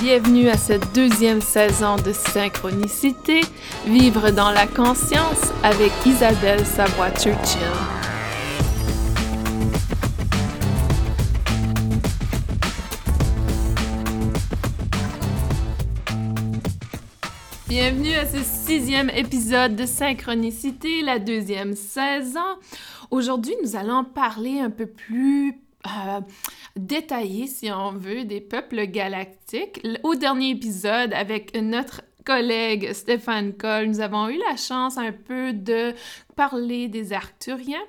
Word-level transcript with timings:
Bienvenue 0.00 0.48
à 0.48 0.56
cette 0.56 0.92
deuxième 0.94 1.40
saison 1.40 1.96
de 1.96 2.12
Synchronicité, 2.12 3.40
Vivre 3.86 4.30
dans 4.30 4.50
la 4.50 4.66
conscience 4.66 5.52
avec 5.62 5.92
Isabelle 6.04 6.66
Savoie-Churchill. 6.66 7.60
Bienvenue 17.68 18.14
à 18.14 18.26
ce 18.26 18.38
sixième 18.42 19.10
épisode 19.10 19.76
de 19.76 19.86
Synchronicité, 19.86 21.02
la 21.02 21.18
deuxième 21.18 21.74
saison. 21.74 22.40
Aujourd'hui, 23.10 23.54
nous 23.62 23.76
allons 23.76 24.04
parler 24.04 24.60
un 24.60 24.70
peu 24.70 24.86
plus 24.86 25.60
euh, 25.86 26.20
détaillé, 26.76 27.46
si 27.46 27.70
on 27.70 27.92
veut, 27.92 28.24
des 28.24 28.40
peuples 28.40 28.86
galactiques. 28.86 29.80
Au 30.02 30.14
dernier 30.14 30.50
épisode, 30.50 31.12
avec 31.12 31.56
notre 31.60 32.02
collègue 32.24 32.92
Stéphane 32.92 33.52
Cole, 33.52 33.86
nous 33.86 34.00
avons 34.00 34.28
eu 34.28 34.38
la 34.38 34.56
chance 34.56 34.96
un 34.96 35.12
peu 35.12 35.52
de 35.52 35.92
parler 36.36 36.88
des 36.88 37.12
Arcturiens, 37.12 37.84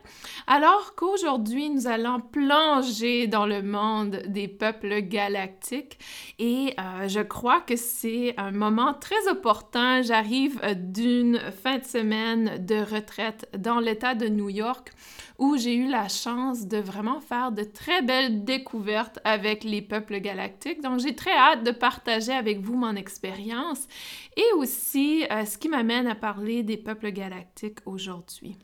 alors 0.48 0.96
qu'aujourd'hui 0.96 1.70
nous 1.70 1.88
allons 1.88 2.20
plonger 2.20 3.28
dans 3.28 3.46
le 3.46 3.62
monde 3.62 4.22
des 4.28 4.48
peuples 4.48 5.02
galactiques 5.02 5.98
et 6.40 6.74
euh, 6.80 7.08
je 7.08 7.22
crois 7.22 7.62
que 7.62 7.76
c'est 7.76 8.34
un 8.38 8.52
moment 8.52 8.94
très 8.94 9.28
opportun. 9.30 10.02
J'arrive 10.02 10.60
d'une 10.76 11.40
fin 11.64 11.78
de 11.78 11.86
semaine 11.86 12.66
de 12.66 12.76
retraite 12.76 13.50
dans 13.58 13.80
l'État 13.80 14.16
de 14.16 14.28
New 14.28 14.50
York 14.50 14.92
où 15.38 15.58
j'ai 15.58 15.76
eu 15.76 15.90
la 15.90 16.08
chance 16.08 16.66
de 16.66 16.78
vraiment 16.78 17.20
faire 17.20 17.52
de 17.52 17.64
très 17.64 18.02
belles 18.02 18.46
découvertes 18.46 19.20
avec 19.24 19.64
les 19.64 19.82
peuples 19.82 20.20
galactiques. 20.20 20.82
Donc, 20.82 21.00
j'ai 21.00 21.16
très 21.16 21.36
hâte 21.36 21.64
de 21.64 21.72
partager 21.72 22.32
avec 22.32 22.62
vous 22.62 22.76
mon 22.76 22.96
expérience 22.96 23.88
et 24.36 24.54
aussi 24.58 25.26
euh, 25.32 25.46
ce 25.46 25.58
qui 25.58 25.70
m'amène 25.70 26.08
à 26.08 26.16
parler 26.16 26.64
des 26.64 26.78
peuples 26.78 27.12
galactiques 27.12 27.80
aujourd'hui. 27.86 28.58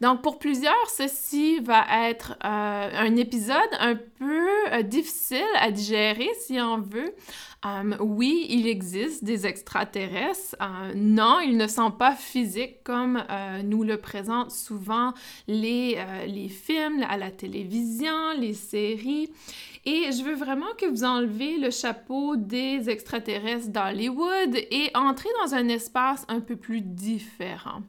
Donc, 0.00 0.22
pour 0.22 0.38
plusieurs, 0.38 0.88
ceci 0.88 1.60
va 1.60 1.84
être 2.08 2.32
euh, 2.42 2.90
un 2.94 3.16
épisode 3.16 3.58
un 3.78 3.96
peu 3.96 4.48
euh, 4.72 4.82
difficile 4.82 5.44
à 5.58 5.70
digérer, 5.70 6.28
si 6.40 6.58
on 6.58 6.78
veut. 6.78 7.14
Euh, 7.66 7.96
oui, 8.00 8.46
il 8.48 8.66
existe 8.66 9.22
des 9.24 9.46
extraterrestres. 9.46 10.56
non, 10.94 11.40
ils 11.40 11.58
ne 11.58 11.66
sont 11.66 11.90
pas 11.90 12.14
physiques 12.14 12.82
comme 12.82 13.22
nous 13.64 13.82
le 13.82 13.98
présentent 13.98 14.50
souvent 14.50 15.12
les, 15.46 15.98
les 16.26 16.48
films 16.48 17.04
à 17.06 17.18
la 17.18 17.30
télévision, 17.30 18.32
les 18.38 18.54
séries. 18.54 19.28
Et 19.84 20.10
je 20.12 20.22
veux 20.24 20.34
vraiment 20.34 20.72
que 20.78 20.86
vous 20.86 21.04
enlevez 21.04 21.58
le 21.58 21.70
chapeau 21.70 22.36
des 22.36 22.88
extraterrestres 22.88 23.68
d'Hollywood 23.68 24.54
et 24.54 24.90
entrez 24.94 25.28
dans 25.44 25.54
un 25.54 25.68
espace 25.68 26.24
un 26.28 26.40
peu 26.40 26.56
plus 26.56 26.80
différent. 26.80 27.82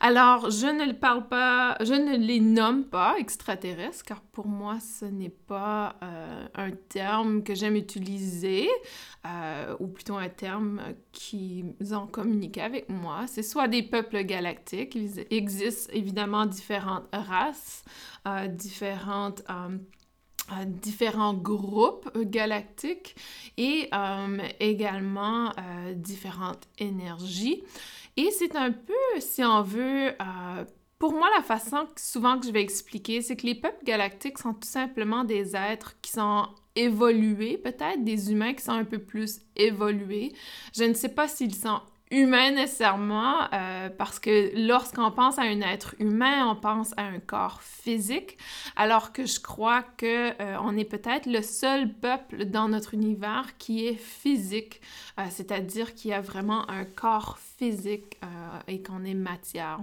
Alors, 0.00 0.50
je 0.50 0.66
ne 0.66 0.92
parle 0.92 1.26
pas, 1.26 1.76
je 1.80 1.94
ne 1.94 2.16
les 2.16 2.38
nomme 2.38 2.84
pas 2.84 3.16
extraterrestres, 3.18 4.04
car 4.04 4.20
pour 4.20 4.46
moi, 4.46 4.78
ce 4.78 5.04
n'est 5.04 5.28
pas 5.28 5.96
euh, 6.04 6.46
un 6.54 6.70
terme 6.70 7.42
que 7.42 7.56
j'aime 7.56 7.74
utiliser, 7.74 8.68
euh, 9.26 9.74
ou 9.80 9.88
plutôt 9.88 10.14
un 10.14 10.28
terme 10.28 10.80
qui 11.10 11.64
ont 11.90 12.06
communiqué 12.06 12.60
avec 12.60 12.88
moi. 12.88 13.24
C'est 13.26 13.42
soit 13.42 13.66
des 13.66 13.82
peuples 13.82 14.22
galactiques, 14.22 14.94
il 14.94 15.26
existe 15.30 15.90
évidemment 15.92 16.46
différentes 16.46 17.08
races, 17.12 17.84
euh, 18.26 18.46
différentes 18.46 19.42
différents 20.66 21.34
groupes 21.34 22.08
galactiques 22.16 23.16
et 23.58 23.90
également 24.60 25.52
différentes 25.94 26.66
énergies. 26.78 27.62
Et 28.18 28.32
c'est 28.32 28.56
un 28.56 28.72
peu, 28.72 29.20
si 29.20 29.44
on 29.44 29.62
veut, 29.62 30.08
euh, 30.08 30.64
pour 30.98 31.12
moi, 31.12 31.28
la 31.36 31.42
façon 31.44 31.86
souvent 31.96 32.40
que 32.40 32.46
je 32.46 32.50
vais 32.50 32.62
expliquer, 32.62 33.22
c'est 33.22 33.36
que 33.36 33.46
les 33.46 33.54
peuples 33.54 33.84
galactiques 33.84 34.38
sont 34.38 34.54
tout 34.54 34.68
simplement 34.68 35.22
des 35.22 35.54
êtres 35.54 35.94
qui 36.02 36.10
sont 36.10 36.48
évolués, 36.74 37.58
peut-être 37.58 38.02
des 38.02 38.32
humains 38.32 38.54
qui 38.54 38.64
sont 38.64 38.72
un 38.72 38.84
peu 38.84 38.98
plus 38.98 39.42
évolués. 39.54 40.32
Je 40.76 40.82
ne 40.82 40.94
sais 40.94 41.10
pas 41.10 41.28
s'ils 41.28 41.54
sont 41.54 41.80
humain 42.10 42.52
nécessairement, 42.52 43.52
euh, 43.52 43.88
parce 43.90 44.18
que 44.18 44.50
lorsqu'on 44.66 45.10
pense 45.10 45.38
à 45.38 45.42
un 45.42 45.60
être 45.60 45.94
humain, 45.98 46.48
on 46.48 46.56
pense 46.56 46.92
à 46.96 47.02
un 47.02 47.18
corps 47.20 47.62
physique, 47.62 48.38
alors 48.76 49.12
que 49.12 49.26
je 49.26 49.40
crois 49.40 49.82
que 49.82 50.30
euh, 50.40 50.56
on 50.62 50.76
est 50.76 50.84
peut-être 50.84 51.26
le 51.26 51.42
seul 51.42 51.92
peuple 51.92 52.46
dans 52.46 52.68
notre 52.68 52.94
univers 52.94 53.56
qui 53.58 53.86
est 53.86 53.94
physique, 53.94 54.80
euh, 55.18 55.24
c'est-à-dire 55.30 55.94
qui 55.94 56.12
a 56.12 56.20
vraiment 56.20 56.68
un 56.70 56.84
corps 56.84 57.38
physique 57.38 58.18
et 58.68 58.82
qu'on 58.82 59.04
est 59.04 59.14
matière. 59.14 59.80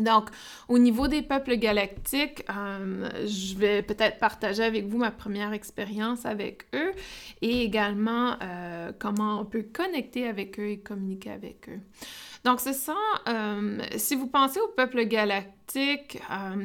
Donc, 0.00 0.30
au 0.68 0.78
niveau 0.78 1.06
des 1.06 1.22
peuples 1.22 1.54
galactiques, 1.56 2.44
euh, 2.50 3.08
je 3.26 3.56
vais 3.56 3.82
peut-être 3.82 4.18
partager 4.18 4.64
avec 4.64 4.86
vous 4.86 4.98
ma 4.98 5.12
première 5.12 5.52
expérience 5.52 6.26
avec 6.26 6.66
eux 6.74 6.92
et 7.42 7.62
également 7.62 8.36
euh, 8.42 8.90
comment 8.98 9.40
on 9.40 9.44
peut 9.44 9.64
connecter 9.72 10.26
avec 10.26 10.58
eux 10.58 10.70
et 10.70 10.78
communiquer 10.78 11.30
avec 11.30 11.68
eux. 11.68 11.78
Donc, 12.44 12.60
c'est 12.60 12.72
ça. 12.72 12.96
Euh, 13.28 13.78
si 13.96 14.16
vous 14.16 14.26
pensez 14.26 14.58
aux 14.60 14.72
peuples 14.76 15.04
galactiques, 15.04 16.18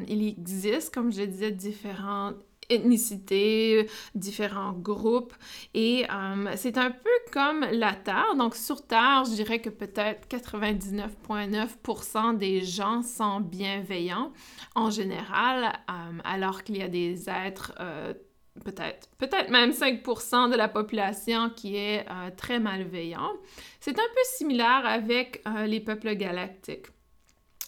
il 0.07 0.27
existe, 0.27 0.93
comme 0.93 1.11
je 1.11 1.21
disais, 1.21 1.51
différentes 1.51 2.35
ethnicités, 2.69 3.89
différents 4.15 4.73
groupes. 4.73 5.33
Et 5.73 6.05
euh, 6.09 6.53
c'est 6.55 6.77
un 6.77 6.91
peu 6.91 7.09
comme 7.31 7.65
la 7.71 7.93
Terre. 7.93 8.35
Donc, 8.37 8.55
sur 8.55 8.85
Terre, 8.85 9.23
je 9.25 9.31
dirais 9.31 9.59
que 9.59 9.69
peut-être 9.69 10.27
99,9% 10.27 12.37
des 12.37 12.63
gens 12.63 13.01
sont 13.01 13.41
bienveillants 13.41 14.31
en 14.75 14.89
général, 14.89 15.73
euh, 15.89 16.19
alors 16.23 16.63
qu'il 16.63 16.77
y 16.77 16.83
a 16.83 16.87
des 16.87 17.29
êtres... 17.29 17.73
Euh, 17.79 18.13
peut-être, 18.65 19.07
peut-être 19.17 19.49
même 19.49 19.71
5% 19.71 20.51
de 20.51 20.57
la 20.57 20.67
population 20.67 21.49
qui 21.49 21.77
est 21.77 22.05
très 22.35 22.59
malveillant. 22.59 23.31
C'est 23.79 23.97
un 23.97 24.09
peu 24.13 24.21
similaire 24.35 24.85
avec 24.85 25.41
les 25.65 25.79
peuples 25.79 26.13
galactiques. 26.15 26.87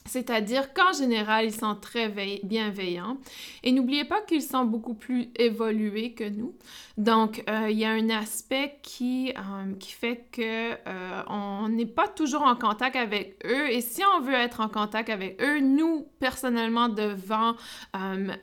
C'est-à-dire 0.06 0.74
qu'en 0.74 0.94
général, 0.94 1.46
ils 1.46 1.54
sont 1.54 1.76
très 1.76 2.10
bienveillants. 2.44 3.18
Et 3.64 3.72
n'oubliez 3.72 4.04
pas 4.04 4.22
qu'ils 4.22 4.42
sont 4.42 4.66
beaucoup 4.66 4.96
plus 4.96 5.30
évolués 5.36 6.14
que 6.14 6.28
nous. 6.28 6.56
Donc, 6.98 7.44
euh, 7.50 7.70
il 7.70 7.78
y 7.78 7.86
a 7.86 7.92
un 7.92 8.10
aspect 8.10 8.80
qui, 8.82 9.32
euh, 9.38 9.74
fait 9.80 10.28
que 10.32 10.74
euh, 10.88 11.24
on 11.28 11.70
n'est 11.70 11.86
pas 11.86 12.08
toujours 12.08 12.42
en 12.42 12.56
contact 12.56 12.96
avec 12.96 13.38
eux. 13.46 13.70
Et 13.70 13.82
si 13.82 14.02
on 14.18 14.22
veut 14.22 14.34
être 14.34 14.60
en 14.60 14.70
contact 14.70 15.10
avec 15.10 15.42
eux, 15.42 15.60
nous, 15.60 16.08
personnellement, 16.20 16.90
devons 16.90 17.56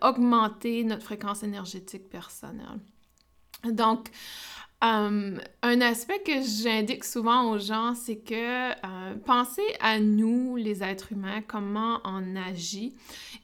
augmenter 0.01 0.85
notre 0.85 1.03
fréquence 1.03 1.43
énergétique 1.43 2.09
personnelle. 2.09 2.79
Donc, 3.65 4.09
Um, 4.81 5.41
un 5.63 5.81
aspect 5.81 6.21
que 6.21 6.41
j'indique 6.41 7.05
souvent 7.05 7.51
aux 7.51 7.59
gens, 7.59 7.95
c'est 7.97 8.19
que 8.19 8.71
euh, 8.71 9.15
pensez 9.27 9.67
à 9.81 9.99
nous, 9.99 10.55
les 10.55 10.85
êtres 10.85 11.11
humains, 11.11 11.43
comment 11.49 11.99
on 12.05 12.37
agit 12.37 12.95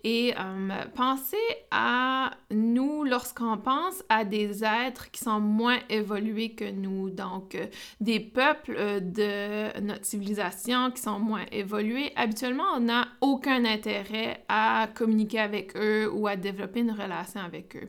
et 0.05 0.33
um, 0.37 0.73
pensez 0.95 1.37
à 1.73 2.31
nous 2.53 3.03
lorsqu'on 3.03 3.57
pense 3.57 4.05
à 4.09 4.25
des 4.25 4.63
êtres 4.63 5.11
qui 5.11 5.25
sont 5.25 5.41
moins 5.41 5.79
évolués 5.89 6.51
que 6.51 6.71
nous, 6.71 7.11
donc 7.11 7.57
euh, 7.57 7.67
des 8.01 8.21
peuples 8.21 8.77
euh, 8.79 9.01
de 9.01 9.81
notre 9.81 10.05
civilisation 10.05 10.93
qui 10.93 11.03
sont 11.03 11.19
moins 11.19 11.47
évolués. 11.51 12.13
Habituellement, 12.15 12.75
on 12.77 12.81
n'a 12.81 13.09
aucun 13.21 13.65
intérêt 13.65 14.45
à 14.49 14.89
communiquer 14.95 15.41
avec 15.41 15.77
eux 15.77 16.09
ou 16.13 16.29
à 16.29 16.37
développer 16.37 16.81
une 16.81 16.93
relation 16.93 17.41
avec 17.41 17.75
eux. 17.75 17.89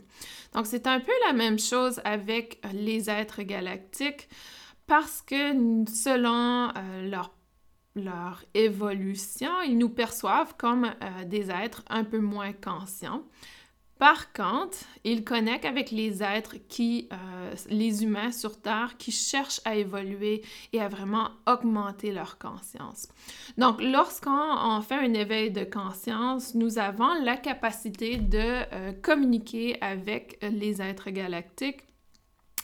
Donc, 0.53 0.67
c'est 0.67 0.87
un 0.87 1.01
peu 1.01 1.11
la 1.27 1.33
même 1.33 1.59
chose 1.59 1.99
avec 2.05 2.61
les 2.73 3.09
êtres 3.09 3.34
galactiques 3.43 4.27
parce 4.87 5.21
que 5.21 5.85
selon 5.87 6.69
euh, 6.77 7.09
leur, 7.09 7.31
leur, 7.95 8.43
évolution, 8.53 9.49
ils 9.65 9.77
nous 9.77 9.89
perçoivent 9.89 10.55
comme 10.57 10.85
euh, 10.85 11.25
des 11.25 11.49
êtres 11.49 11.83
un 11.89 12.03
peu 12.03 12.19
moins 12.19 12.53
conscients. 12.53 13.23
Par 13.97 14.33
contre, 14.33 14.79
ils 15.05 15.23
connectent 15.23 15.63
avec 15.63 15.89
les 15.89 16.21
êtres 16.21 16.57
qui, 16.67 17.07
euh, 17.13 17.55
les 17.69 18.03
humains 18.03 18.33
sur 18.33 18.61
Terre, 18.61 18.97
qui 18.97 19.13
cherchent 19.13 19.61
à 19.63 19.75
évoluer 19.75 20.43
et 20.73 20.81
à 20.81 20.89
vraiment 20.89 21.29
augmenter 21.47 22.11
leur 22.11 22.37
conscience. 22.37 23.07
Donc, 23.57 23.81
lorsqu'on 23.81 24.81
fait 24.81 24.95
un 24.95 25.13
éveil 25.13 25.49
de 25.49 25.63
conscience, 25.63 26.55
nous 26.55 26.77
avons 26.77 27.23
la 27.23 27.37
capacité 27.37 28.17
de 28.17 28.91
communiquer 29.01 29.77
avec 29.81 30.39
les 30.41 30.81
êtres 30.81 31.09
galactiques 31.09 31.85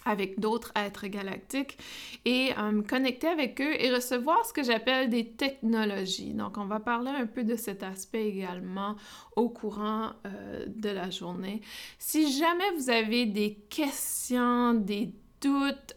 avec 0.06 0.40
d'autres 0.40 0.72
êtres 0.76 1.08
galactiques 1.08 1.78
et 2.26 2.52
euh, 2.58 2.82
connecter 2.82 3.28
avec 3.28 3.62
eux 3.62 3.74
et 3.80 3.94
recevoir 3.94 4.46
ce 4.46 4.54
que 4.54 4.64
j'appelle 4.64 5.10
des 5.10 5.32
technologies. 5.32 6.34
Donc, 6.34 6.58
on 6.58 6.66
va 6.66 6.80
parler 6.80 7.12
un 7.12 7.26
peu 7.26 7.44
de 7.44 7.56
cet 7.56 7.84
aspect 7.84 8.28
également 8.28 8.96
au 9.36 9.50
courant 9.50 10.12
euh, 10.26 10.66
de 10.68 10.90
la 10.90 11.10
journée. 11.10 11.62
Si 12.00 12.32
jamais 12.32 12.70
vous 12.78 12.90
avez 12.90 13.26
des 13.26 13.56
questions, 13.70 14.74
des 14.74 15.14
doutes 15.42 15.96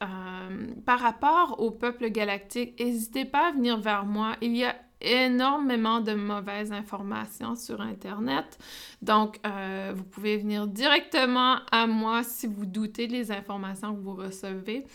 par 0.86 1.00
rapport 1.00 1.60
au 1.60 1.70
peuple 1.70 2.08
galactique, 2.08 2.80
n'hésitez 2.80 3.26
pas 3.26 3.48
à 3.48 3.52
venir 3.52 3.78
vers 3.78 4.06
moi. 4.06 4.36
Il 4.40 4.56
y 4.56 4.64
a 4.64 4.74
énormément 5.04 6.00
de 6.00 6.14
mauvaises 6.14 6.72
informations 6.72 7.54
sur 7.56 7.80
Internet. 7.80 8.58
Donc, 9.02 9.38
euh, 9.46 9.92
vous 9.94 10.04
pouvez 10.04 10.36
venir 10.36 10.66
directement 10.66 11.58
à 11.70 11.86
moi 11.86 12.22
si 12.22 12.46
vous 12.46 12.66
doutez 12.66 13.06
des 13.06 13.30
informations 13.30 13.94
que 13.94 14.00
vous 14.00 14.14
recevez. 14.14 14.86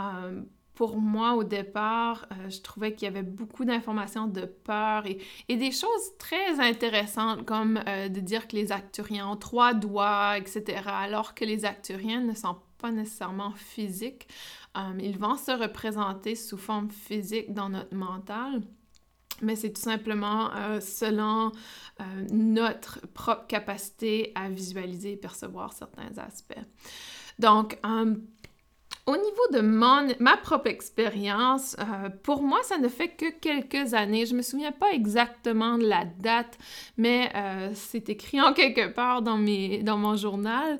Euh, 0.00 0.42
pour 0.74 0.98
moi, 0.98 1.34
au 1.34 1.44
départ, 1.44 2.26
euh, 2.32 2.48
je 2.48 2.62
trouvais 2.62 2.94
qu'il 2.94 3.04
y 3.04 3.08
avait 3.08 3.22
beaucoup 3.22 3.66
d'informations 3.66 4.26
de 4.26 4.46
peur 4.46 5.04
et, 5.04 5.18
et, 5.48 5.56
des 5.56 5.72
choses 5.72 6.16
très 6.18 6.58
intéressantes 6.58 7.44
comme 7.44 7.74
de 7.74 8.20
dire 8.20 8.48
que 8.48 8.56
les 8.56 8.72
Acturiens 8.72 9.28
ont 9.28 9.36
trois 9.36 9.74
doigts, 9.74 10.38
etc., 10.38 10.82
alors 10.86 11.34
que 11.34 11.44
les 11.44 11.66
Acturiens 11.66 12.22
ne 12.22 12.34
sont 12.34 12.56
pas 12.78 12.90
nécessairement 12.90 13.52
physiques. 13.52 14.26
ils 14.98 15.18
vont 15.18 15.36
se 15.36 15.50
représenter 15.50 16.34
sous 16.34 16.56
forme 16.56 16.90
physique 16.90 17.52
dans 17.52 17.68
notre 17.68 17.94
mental 17.94 18.62
mais 19.42 19.56
c'est 19.56 19.72
tout 19.72 19.80
simplement 19.80 20.50
euh, 20.54 20.80
selon 20.80 21.52
euh, 22.00 22.04
notre 22.30 23.00
propre 23.08 23.46
capacité 23.46 24.32
à 24.34 24.48
visualiser 24.48 25.12
et 25.12 25.16
percevoir 25.16 25.72
certains 25.72 26.16
aspects. 26.18 26.54
Donc, 27.38 27.78
euh, 27.84 28.14
au 29.06 29.16
niveau 29.16 29.46
de 29.52 29.60
mon, 29.60 30.08
ma 30.20 30.36
propre 30.36 30.68
expérience, 30.68 31.74
pour 32.22 32.42
moi, 32.42 32.62
ça 32.62 32.78
ne 32.78 32.86
fait 32.86 33.08
que 33.08 33.30
quelques 33.30 33.94
années. 33.94 34.26
Je 34.26 34.32
ne 34.32 34.38
me 34.38 34.42
souviens 34.42 34.72
pas 34.72 34.92
exactement 34.92 35.78
de 35.78 35.86
la 35.86 36.04
date, 36.04 36.58
mais 36.96 37.32
c'est 37.74 38.08
écrit 38.08 38.40
en 38.40 38.52
quelque 38.52 38.92
part 38.92 39.22
dans, 39.22 39.38
mes, 39.38 39.82
dans 39.82 39.96
mon 39.96 40.16
journal. 40.16 40.78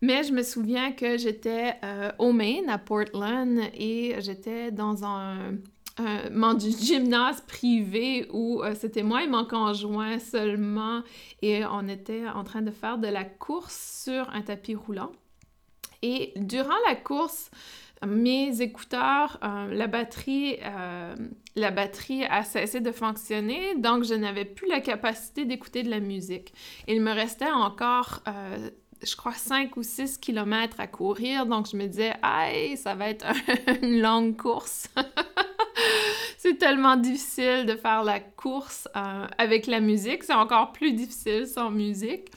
Mais 0.00 0.22
je 0.22 0.32
me 0.32 0.42
souviens 0.42 0.92
que 0.92 1.16
j'étais 1.16 1.74
au 2.18 2.32
Maine, 2.32 2.68
à 2.68 2.78
Portland, 2.78 3.58
et 3.74 4.16
j'étais 4.20 4.70
dans 4.70 5.04
un, 5.04 5.54
euh, 6.00 6.30
mon 6.32 6.58
gymnase 6.58 7.42
privé 7.42 8.26
où 8.32 8.62
euh, 8.62 8.74
c'était 8.74 9.02
moi 9.02 9.22
et 9.24 9.26
mon 9.26 9.44
conjoint 9.44 10.18
seulement 10.18 11.02
et 11.42 11.66
on 11.66 11.86
était 11.86 12.26
en 12.28 12.44
train 12.44 12.62
de 12.62 12.70
faire 12.70 12.96
de 12.96 13.08
la 13.08 13.24
course 13.24 14.02
sur 14.04 14.30
un 14.30 14.40
tapis 14.40 14.74
roulant. 14.74 15.12
Et 16.00 16.32
durant 16.36 16.74
la 16.88 16.96
course, 16.96 17.50
mes 18.06 18.62
écouteurs, 18.62 19.38
euh, 19.44 19.72
la 19.72 19.86
batterie, 19.86 20.56
la 21.54 21.70
batterie 21.70 22.24
a 22.24 22.42
cessé 22.42 22.80
de 22.80 22.90
fonctionner, 22.90 23.76
donc 23.76 24.02
je 24.02 24.14
n'avais 24.14 24.44
plus 24.44 24.68
la 24.68 24.80
capacité 24.80 25.44
d'écouter 25.44 25.84
de 25.84 25.90
la 25.90 26.00
musique. 26.00 26.52
Il 26.88 27.02
me 27.02 27.12
restait 27.12 27.52
encore 27.52 28.22
je 29.04 29.16
crois, 29.16 29.32
5 29.32 29.76
ou 29.76 29.82
6 29.82 30.18
kilomètres 30.18 30.78
à 30.78 30.86
courir. 30.86 31.44
Donc, 31.46 31.68
je 31.68 31.76
me 31.76 31.86
disais, 31.86 32.12
aïe, 32.22 32.76
ça 32.76 32.94
va 32.94 33.08
être 33.08 33.26
une 33.82 34.00
longue 34.00 34.36
course. 34.36 34.88
c'est 36.42 36.58
tellement 36.58 36.96
difficile 36.96 37.66
de 37.66 37.76
faire 37.76 38.02
la 38.02 38.18
course 38.18 38.88
euh, 38.96 39.26
avec 39.38 39.68
la 39.68 39.78
musique. 39.78 40.24
C'est 40.24 40.34
encore 40.34 40.72
plus 40.72 40.92
difficile 40.92 41.46
sans 41.46 41.70
musique. 41.70 42.32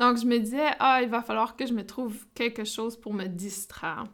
Donc, 0.00 0.18
je 0.18 0.26
me 0.26 0.38
disais, 0.38 0.70
ah, 0.80 0.98
il 1.00 1.08
va 1.08 1.22
falloir 1.22 1.54
que 1.54 1.64
je 1.64 1.72
me 1.72 1.86
trouve 1.86 2.26
quelque 2.34 2.64
chose 2.64 2.96
pour 2.96 3.14
me 3.14 3.26
distraire. 3.26 4.06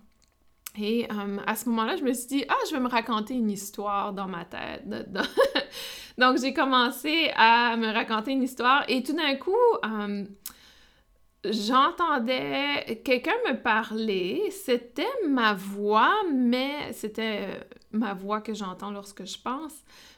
Et 0.79 1.07
euh, 1.11 1.39
à 1.47 1.57
ce 1.57 1.67
moment-là, 1.71 1.97
je 1.97 2.05
me 2.05 2.13
suis 2.13 2.27
dit, 2.27 2.45
ah, 2.47 2.59
je 2.69 2.75
vais 2.75 2.81
me 2.81 2.91
raconter 2.91 3.33
une 3.33 3.51
histoire 3.51 4.13
dans 4.13 4.29
ma 4.29 4.45
tête. 4.45 4.87
Donc, 6.19 6.39
j'ai 6.39 6.53
commencé 6.53 7.31
à 7.35 7.79
me 7.79 7.91
raconter 7.91 8.33
une 8.33 8.43
histoire 8.43 8.85
et 8.87 9.03
tout 9.03 9.15
d'un 9.15 9.37
coup, 9.37 9.57
euh, 9.87 10.27
j'entendais 11.43 13.01
quelqu'un 13.03 13.33
me 13.49 13.63
parler, 13.63 14.43
c'était 14.51 15.09
ma 15.27 15.55
voix, 15.55 16.13
mais 16.31 16.93
c'était 16.93 17.49
ma 17.93 18.15
voix 18.15 18.41
que 18.41 18.55
j'entends 18.55 18.91
lorsque 18.91 19.27
je 19.27 19.39
pense, 19.39 19.75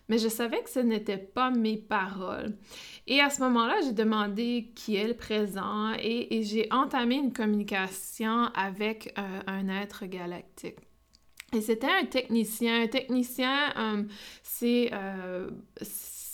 mais 0.09 0.19
je 0.19 0.29
savais 0.29 0.63
que 0.63 0.71
ce 0.71 0.81
n'était 0.81 1.19
pas 1.19 1.51
mes 1.51 1.77
paroles. 1.77 2.57
Et 3.07 3.21
à 3.21 3.31
ce 3.31 3.43
moment-là, 3.43 3.77
j'ai 3.85 3.93
demandé 3.93 4.73
qui 4.75 4.97
est 4.97 5.09
le 5.09 5.15
présent 5.15 5.93
et, 5.99 6.43
j'ai 6.43 6.69
entamé 6.71 7.17
une 7.17 7.33
communication 7.33 8.47
avec 8.55 9.15
euh, 9.19 9.41
un 9.47 9.69
être 9.69 10.07
galactique. 10.07 10.77
Et 11.53 11.61
c'était 11.61 11.87
un 11.87 12.05
technicien. 12.05 12.83
Un 12.83 12.89
technicien, 12.89 13.73
euh, 13.77 14.03
c'est 14.43 14.91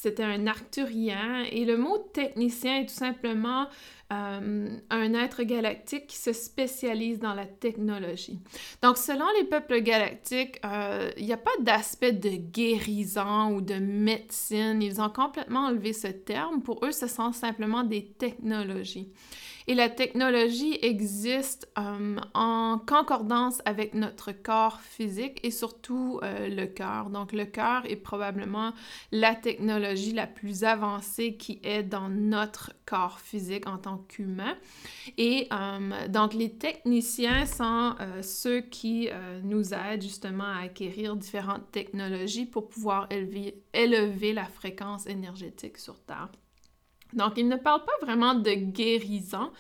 c'était 0.01 0.23
un 0.23 0.47
arcturien 0.47 1.45
et 1.51 1.67
le 1.67 1.77
mot 1.77 1.99
technicien 2.15 2.81
est 2.81 2.87
tout 2.87 2.95
simplement 2.95 3.67
euh, 4.13 4.69
un 4.91 5.15
être 5.15 5.43
galactique 5.45 6.09
qui 6.09 6.17
se 6.17 6.33
spécialise 6.33 7.21
dans 7.21 7.35
la 7.35 7.47
technologie. 7.47 8.41
Donc, 8.83 8.97
selon 8.97 9.25
les 9.39 9.45
peuples 9.45 9.81
galactiques, 9.81 10.61
euh, 10.65 11.11
il 11.17 11.27
n'y 11.27 11.33
a 11.33 11.37
pas 11.37 11.51
d'aspect 11.61 12.13
de 12.13 12.31
guérison 12.31 13.53
ou 13.53 13.61
de 13.61 13.75
médecine. 13.75 14.83
Ils 14.83 15.01
ont 15.01 15.11
complètement 15.11 15.67
enlevé 15.67 15.93
ce 15.93 16.09
terme. 16.09 16.61
Pour 16.63 16.85
eux, 16.85 16.93
ce 16.93 17.07
sont 17.07 17.33
simplement 17.33 17.85
des 17.85 18.07
technologies. 18.07 19.13
Et 19.67 19.75
la 19.75 19.89
technologie 19.89 20.79
existe 20.83 21.69
euh, 21.79 22.17
en 22.35 22.79
concordance 22.79 23.61
avec 23.65 23.95
notre 23.95 24.33
corps 24.33 24.81
physique 24.81 25.39
et 25.43 25.51
surtout 25.51 26.21
euh, 26.23 26.49
le 26.49 26.67
cœur. 26.67 27.11
Donc 27.11 27.33
le 27.33 27.45
cœur 27.45 27.83
est 27.87 27.97
probablement 27.97 28.73
la 29.13 29.35
technologie 29.35 30.13
la 30.13 30.27
plus 30.27 30.65
avancée 30.65 31.35
qui 31.35 31.61
est 31.63 31.83
dans 31.83 32.09
notre 32.09 32.73
corps 32.87 33.21
physique 33.21 33.67
en 33.67 33.79
tant 33.79 33.99
qu'humain. 33.99 34.57
Et 35.19 35.49
euh, 35.53 36.09
donc 36.09 36.35
les 36.35 36.53
techniciens 36.53 37.47
sont 37.47 37.95
ceux 38.23 38.61
qui 38.61 39.09
nous 39.43 39.75
aident 39.75 40.03
justement 40.03 40.45
à 40.45 40.65
acquérir 40.65 41.17
différentes 41.17 41.71
technologies 41.71 42.47
pour 42.47 42.69
pouvoir 42.69 43.07
élever, 43.11 43.63
élever 43.73 44.33
la 44.33 44.45
fréquence 44.45 45.07
énergétique 45.07 45.79
sur 45.79 46.01
Terre. 46.01 46.29
Donc, 47.13 47.35
il 47.37 47.49
ne 47.49 47.57
parle 47.57 47.85
pas 47.85 48.07
vraiment 48.07 48.35
de 48.35 48.53
guérison 48.53 49.51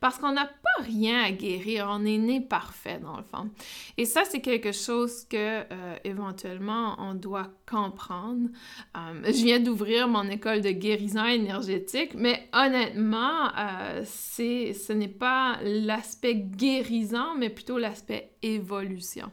parce 0.00 0.16
qu'on 0.18 0.32
n'a 0.32 0.46
pas 0.46 0.82
rien 0.82 1.22
à 1.22 1.30
guérir, 1.30 1.86
on 1.90 2.04
est 2.04 2.16
né 2.16 2.40
parfait 2.40 2.98
dans 2.98 3.16
le 3.18 3.22
fond. 3.22 3.50
Et 3.98 4.06
ça, 4.06 4.22
c'est 4.24 4.40
quelque 4.40 4.72
chose 4.72 5.26
que 5.26 5.36
euh, 5.36 5.96
éventuellement 6.04 6.96
on 6.98 7.14
doit 7.14 7.50
comprendre. 7.70 8.48
Euh, 8.96 9.22
je 9.26 9.44
viens 9.44 9.60
d'ouvrir 9.60 10.08
mon 10.08 10.28
école 10.28 10.62
de 10.62 10.70
guérison 10.70 11.26
énergétique, 11.26 12.12
mais 12.14 12.48
honnêtement, 12.54 13.50
euh, 13.58 14.04
ce 14.04 14.92
n'est 14.92 15.08
pas 15.08 15.58
l'aspect 15.62 16.34
guérison, 16.34 17.34
mais 17.36 17.50
plutôt 17.50 17.78
l'aspect 17.78 18.32
évolution. 18.42 19.30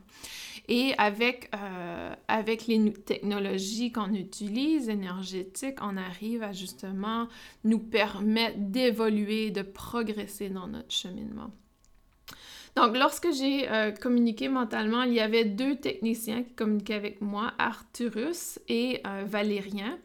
Et 0.69 0.93
avec, 0.97 1.49
euh, 1.55 2.13
avec 2.27 2.67
les 2.67 2.91
technologies 2.93 3.91
qu'on 3.91 4.13
utilise, 4.13 4.89
énergétiques, 4.89 5.77
on 5.81 5.95
arrive 5.95 6.43
à 6.43 6.51
justement 6.51 7.27
nous 7.63 7.79
permettre 7.79 8.57
d'évoluer, 8.57 9.49
de 9.49 9.61
progresser 9.61 10.49
dans 10.49 10.67
notre 10.67 10.91
cheminement. 10.91 11.51
Donc, 12.75 12.95
lorsque 12.95 13.31
j'ai 13.31 13.67
euh, 13.71 13.91
communiqué 13.91 14.49
mentalement, 14.49 15.01
il 15.01 15.13
y 15.13 15.19
avait 15.19 15.45
deux 15.45 15.77
techniciens 15.77 16.43
qui 16.43 16.53
communiquaient 16.53 16.93
avec 16.93 17.21
moi, 17.21 17.53
Arthurus 17.57 18.59
et 18.67 19.01
euh, 19.07 19.23
Valérien. 19.25 19.97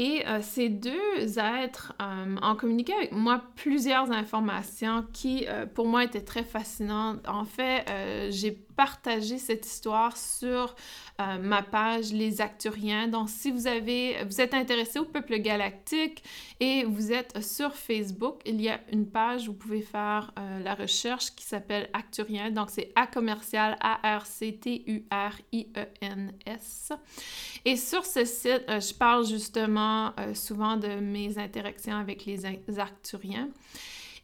Et 0.00 0.26
euh, 0.26 0.38
ces 0.40 0.70
deux 0.70 1.38
êtres 1.38 1.92
euh, 2.00 2.34
ont 2.40 2.56
communiqué 2.56 2.94
avec 2.94 3.12
moi 3.12 3.42
plusieurs 3.54 4.10
informations 4.10 5.04
qui, 5.12 5.44
euh, 5.46 5.66
pour 5.66 5.86
moi, 5.86 6.04
étaient 6.04 6.22
très 6.22 6.42
fascinantes. 6.42 7.18
En 7.28 7.44
fait, 7.44 7.84
j'ai 8.30 8.58
partagé 8.80 9.36
cette 9.36 9.66
histoire 9.66 10.16
sur 10.16 10.74
euh, 11.20 11.36
ma 11.38 11.62
page 11.62 12.14
Les 12.14 12.40
Acturiens. 12.40 13.08
Donc, 13.08 13.28
si 13.28 13.50
vous 13.50 13.66
avez, 13.66 14.24
vous 14.24 14.40
êtes 14.40 14.54
intéressé 14.54 14.98
au 14.98 15.04
peuple 15.04 15.36
galactique 15.36 16.22
et 16.60 16.84
vous 16.84 17.12
êtes 17.12 17.42
sur 17.42 17.74
Facebook, 17.74 18.40
il 18.46 18.58
y 18.58 18.70
a 18.70 18.80
une 18.90 19.06
page 19.06 19.48
où 19.48 19.52
vous 19.52 19.58
pouvez 19.58 19.82
faire 19.82 20.32
euh, 20.38 20.62
la 20.62 20.74
recherche 20.74 21.34
qui 21.36 21.44
s'appelle 21.44 21.90
Acturiens. 21.92 22.50
Donc, 22.50 22.70
c'est 22.70 22.90
A 22.96 23.06
commercial 23.06 23.76
A-R-C-T-U-R-I-E-N-S. 23.82 24.22
Et 27.66 27.76
sur 27.76 28.06
ce 28.06 28.24
site, 28.24 28.64
euh, 28.70 28.80
je 28.80 28.94
parle 28.94 29.26
justement 29.26 29.89
souvent 30.34 30.76
de 30.76 31.00
mes 31.00 31.38
interactions 31.38 31.96
avec 31.96 32.24
les 32.24 32.46
Acturiens. 32.78 33.48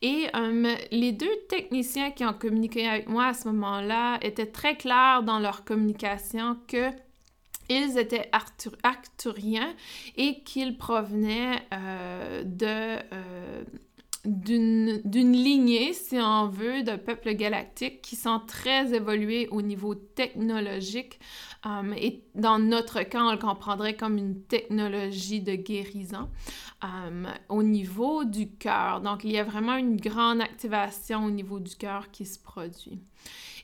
Et 0.02 0.26
euh, 0.35 0.75
les 0.90 1.12
deux 1.12 1.37
techniciens 1.49 2.11
qui 2.11 2.25
ont 2.25 2.35
communiqué 2.35 2.87
avec 2.87 3.08
moi 3.08 3.26
à 3.26 3.35
ce 3.35 3.49
moment-là 3.49 4.18
étaient 4.20 4.46
très 4.46 4.76
clairs 4.76 5.23
dans 5.23 5.38
leur 5.38 5.64
communication 5.64 6.58
que 6.68 6.90
ils 7.68 7.99
étaient 7.99 8.30
arcturiens 8.82 9.75
et 10.16 10.40
qu'ils 10.44 10.76
provenaient 10.76 11.62
euh, 11.73 12.44
de, 12.44 13.02
euh, 13.12 13.64
d'une 14.26 15.33
lignée, 15.33 15.92
si 15.92 16.16
on 16.18 16.49
veut, 16.49 16.83
de 16.83 16.97
peuples 16.97 17.35
galactiques 17.35 18.02
qui 18.02 18.16
sont 18.16 18.40
très 18.47 18.92
évolués 18.92 19.49
au 19.50 19.62
niveau 19.62 19.95
technologique. 19.95 21.18
Um, 21.64 21.95
et 21.95 22.23
dans 22.35 22.59
notre 22.59 23.02
cas, 23.02 23.23
on 23.23 23.33
le 23.33 23.38
comprendrait 23.38 23.97
comme 23.97 24.18
une 24.18 24.42
technologie 24.42 25.40
de 25.40 25.54
guérison 25.54 26.28
um, 26.83 27.28
au 27.49 27.62
niveau 27.62 28.25
du 28.25 28.50
cœur. 28.50 29.00
Donc, 29.00 29.25
il 29.25 29.33
y 29.33 29.38
a 29.38 29.45
vraiment 29.45 29.76
une 29.76 29.97
grande 29.97 30.40
activation 30.40 31.25
au 31.25 31.30
niveau 31.30 31.61
du 31.61 31.75
cœur 31.76 32.11
qui 32.11 32.26
se 32.26 32.38
produit. 32.38 33.00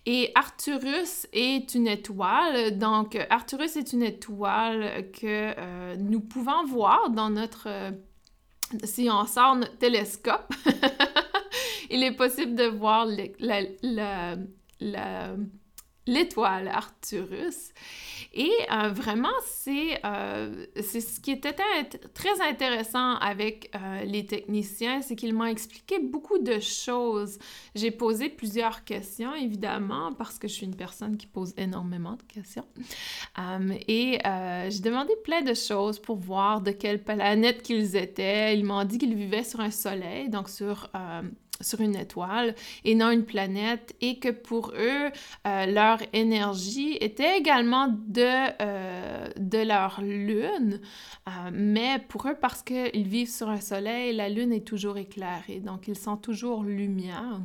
Et 0.04 0.32
Arcturus 0.34 1.28
est 1.32 1.74
une 1.74 1.86
étoile. 1.86 2.76
Donc, 2.78 3.16
Arcturus 3.30 3.76
est 3.76 3.92
une 3.92 4.02
étoile 4.02 5.10
que 5.12 5.54
euh, 5.56 5.96
nous 5.96 6.20
pouvons 6.20 6.64
voir 6.64 7.10
dans 7.10 7.30
notre... 7.30 7.68
si 8.84 9.08
on 9.10 9.26
sort 9.26 9.56
notre 9.56 9.78
télescope, 9.78 10.52
il 11.90 12.02
est 12.02 12.16
possible 12.16 12.54
de 12.54 12.64
voir 12.64 13.06
l'étoile 16.06 16.68
Arcturus. 16.68 17.70
Et 18.34 18.50
euh, 18.72 18.88
vraiment, 18.88 19.28
euh, 19.68 20.66
c'est 20.80 21.00
ce 21.00 21.20
qui 21.20 21.32
était 21.32 21.54
très 22.14 22.40
intéressant 22.40 23.16
avec 23.16 23.70
euh, 23.74 24.04
les 24.04 24.24
techniciens, 24.24 25.02
c'est 25.02 25.16
qu'ils 25.16 25.34
m'ont 25.34 25.44
expliqué 25.44 25.98
beaucoup 25.98 26.38
de 26.38 26.58
choses. 26.58 27.38
J'ai 27.74 27.90
posé 27.90 28.30
plusieurs 28.30 28.84
questions, 28.84 29.34
évidemment, 29.34 30.12
parce 30.14 30.38
que 30.38 30.48
je 30.48 30.54
suis 30.54 30.66
une 30.66 30.76
personne 30.76 31.16
qui 31.16 31.26
pose 31.26 31.52
énormément 31.56 32.16
de 32.16 32.22
questions. 32.22 32.64
et 33.88 34.18
j'ai 34.70 34.80
demandé 34.80 35.12
plein 35.24 35.42
de 35.42 35.54
choses 35.54 35.98
pour 35.98 36.16
voir 36.16 36.60
de 36.62 36.70
quelle 36.70 37.02
planète 37.02 37.62
qu'ils 37.62 37.96
étaient. 37.96 38.56
Ils 38.56 38.64
m'ont 38.64 38.84
dit 38.84 38.98
qu'ils 38.98 39.14
vivaient 39.14 39.44
sur 39.44 39.60
un 39.60 39.70
soleil, 39.70 40.28
donc 40.30 40.48
sur 40.48 40.90
sur 41.60 41.80
une 41.80 41.96
étoile 41.96 42.54
et 42.84 42.94
non 42.94 43.10
une 43.10 43.24
planète 43.24 43.94
et 44.00 44.18
que 44.18 44.30
pour 44.30 44.72
eux, 44.76 45.10
euh, 45.46 45.66
leur 45.66 45.98
énergie 46.12 46.96
était 47.00 47.38
également 47.38 47.88
de, 47.88 48.62
euh, 48.62 49.64
leur 49.64 50.00
lune, 50.02 50.80
euh, 51.28 51.30
mais 51.52 51.98
pour 52.08 52.26
eux, 52.26 52.36
parce 52.40 52.62
qu'ils 52.62 53.06
vivent 53.06 53.30
sur 53.30 53.48
un 53.48 53.60
soleil, 53.60 54.14
la 54.14 54.28
lune 54.28 54.52
est 54.52 54.66
toujours 54.66 54.98
éclairée, 54.98 55.60
donc 55.60 55.88
ils 55.88 55.98
sont 55.98 56.16
toujours 56.16 56.64
lumière. 56.64 57.40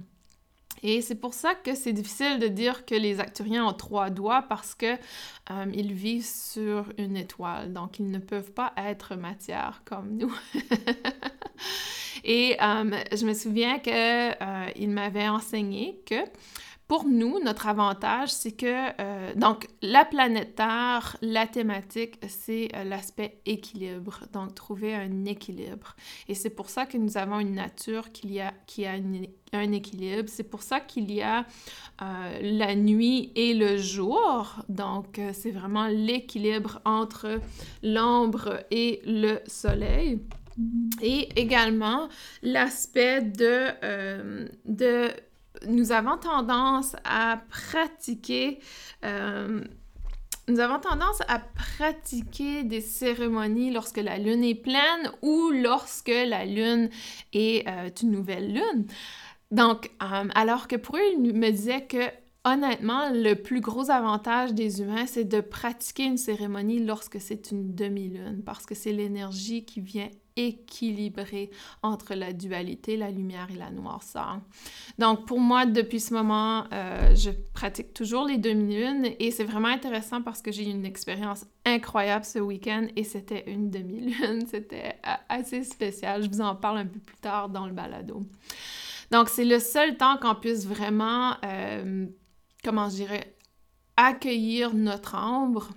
Et 0.84 1.02
c'est 1.02 1.16
pour 1.16 1.34
ça 1.34 1.56
que 1.56 1.76
c'est 1.76 1.94
difficile 1.94 2.40
de 2.40 2.48
dire 2.48 2.86
que 2.86 2.96
les 2.96 3.20
acturiens 3.20 3.66
ont 3.66 3.74
trois 3.74 4.10
doigts 4.10 4.44
parce 4.44 4.76
que 4.76 4.98
ils 5.74 5.94
vivent 5.94 6.26
sur 6.26 6.86
une 6.98 7.16
étoile, 7.16 7.74
donc 7.74 8.00
ils 8.00 8.10
ne 8.10 8.20
peuvent 8.20 8.52
pas 8.52 8.74
être 8.78 9.16
matière 9.16 9.82
comme 9.86 10.18
nous. 10.18 10.34
Et 12.24 12.58
euh, 12.62 12.92
je 13.14 13.26
me 13.26 13.34
souviens 13.34 13.80
qu'il 13.80 13.94
euh, 13.94 14.88
m'avait 14.88 15.28
enseigné 15.30 16.00
que 16.06 16.16
pour 16.88 17.06
nous, 17.06 17.40
notre 17.44 17.68
avantage, 17.68 18.30
c'est 18.30 18.54
que, 18.54 18.66
euh, 19.02 19.34
donc, 19.36 19.68
la 19.82 20.06
planète 20.06 20.56
Terre, 20.56 21.18
la 21.22 21.46
thématique, 21.46 22.20
c'est 22.28 22.70
l'aspect 22.86 23.42
équilibre, 23.46 24.22
donc 24.32 24.56
trouver 24.56 24.96
un 24.96 25.26
équilibre. 25.26 25.96
Et 26.30 26.36
c'est 26.36 26.50
pour 26.50 26.70
ça 26.70 26.86
que 26.86 26.98
nous 26.98 27.18
avons 27.18 27.40
une 27.40 27.56
nature 27.56 28.12
qui 28.12 28.40
a, 28.40 28.54
qui 28.66 28.86
a 28.86 28.94
un 29.54 29.72
équilibre. 29.72 30.30
C'est 30.30 30.50
pour 30.50 30.64
ça 30.64 30.80
qu'il 30.80 31.12
y 31.12 31.22
a 31.22 31.46
la 32.00 32.76
nuit 32.76 33.32
et 33.36 33.54
le 33.54 33.78
jour. 33.78 34.64
Donc, 34.70 35.20
c'est 35.34 35.52
vraiment 35.52 35.88
l'équilibre 35.88 36.80
entre 36.86 37.40
l'ombre 37.84 38.64
et 38.72 39.02
le 39.06 39.40
soleil. 39.48 40.22
Et 41.02 41.30
également 41.40 42.10
l'aspect 42.42 43.22
de, 43.22 43.68
euh, 43.84 44.48
de... 44.66 45.10
Nous 45.68 45.92
avons 45.92 46.18
tendance 46.18 46.96
à 47.04 47.42
pratiquer... 47.50 48.60
Euh, 49.06 49.64
nous 50.50 50.62
avons 50.62 50.80
tendance 50.80 51.22
à 51.28 51.40
pratiquer 51.40 52.64
des 52.64 52.80
cérémonies 52.80 53.72
lorsque 53.72 53.98
la 53.98 54.18
lune 54.18 54.46
est 54.46 54.56
pleine 54.56 55.12
ou 55.22 55.52
lorsque 55.52 56.08
la 56.08 56.46
lune 56.46 56.90
est 57.34 57.68
euh, 57.68 57.90
une 58.02 58.12
nouvelle 58.12 58.54
lune. 58.54 58.88
Donc, 59.52 59.92
alors 60.00 60.68
que 60.70 60.78
pour 60.78 60.96
eux, 60.96 61.02
ils 61.14 61.34
me 61.34 61.52
disaient 61.52 61.86
que 61.86 62.10
honnêtement, 62.46 63.10
le 63.10 63.34
plus 63.34 63.60
gros 63.60 63.92
avantage 63.92 64.54
des 64.54 64.82
humains, 64.82 65.06
c'est 65.06 65.26
de 65.26 65.42
pratiquer 65.42 66.06
une 66.06 66.18
cérémonie 66.18 66.80
lorsque 66.80 67.20
c'est 67.20 67.52
une 67.52 67.76
demi-lune, 67.76 68.42
parce 68.46 68.66
que 68.66 68.76
c'est 68.76 68.94
l'énergie 68.94 69.66
qui 69.66 69.82
vient 69.82 70.10
équilibré 70.38 71.50
entre 71.84 72.14
la 72.14 72.32
dualité, 72.32 72.96
la 72.96 73.12
lumière 73.12 73.48
et 73.52 73.58
la 73.58 73.70
noirceur. 73.70 74.40
Donc 74.98 75.26
pour 75.26 75.40
moi, 75.40 75.66
depuis 75.66 76.00
ce 76.00 76.14
moment, 76.14 76.64
euh, 76.72 77.14
je 77.16 77.32
pratique 77.54 77.94
toujours 77.94 78.26
les 78.26 78.38
demi-lunes 78.38 79.08
et 79.20 79.32
c'est 79.32 79.44
vraiment 79.44 79.68
intéressant 79.68 80.22
parce 80.22 80.42
que 80.42 80.52
j'ai 80.52 80.64
eu 80.64 80.72
une 80.72 80.86
expérience 80.86 81.46
incroyable 81.66 82.24
ce 82.24 82.40
week-end 82.40 82.88
et 82.96 83.04
c'était 83.04 83.50
une 83.52 83.70
demi-lune. 83.70 84.46
C'était 84.52 84.96
euh, 85.06 85.14
assez 85.28 85.64
spécial. 85.64 86.24
Je 86.24 86.30
vous 86.30 86.42
en 86.42 86.56
parle 86.56 86.78
un 86.78 86.86
peu 86.86 87.00
plus 87.00 87.18
tard 87.18 87.50
dans 87.50 87.66
le 87.66 87.74
balado. 87.74 88.24
Donc 89.12 89.30
c'est 89.30 89.46
le 89.46 89.60
seul 89.60 89.98
temps 89.98 90.18
qu'on 90.18 90.36
puisse 90.36 90.66
vraiment, 90.66 91.36
euh, 91.44 92.06
comment 92.64 92.90
je 92.90 92.96
dirais, 92.96 93.36
accueillir 93.96 94.74
notre 94.74 95.16
ombre 95.16 95.70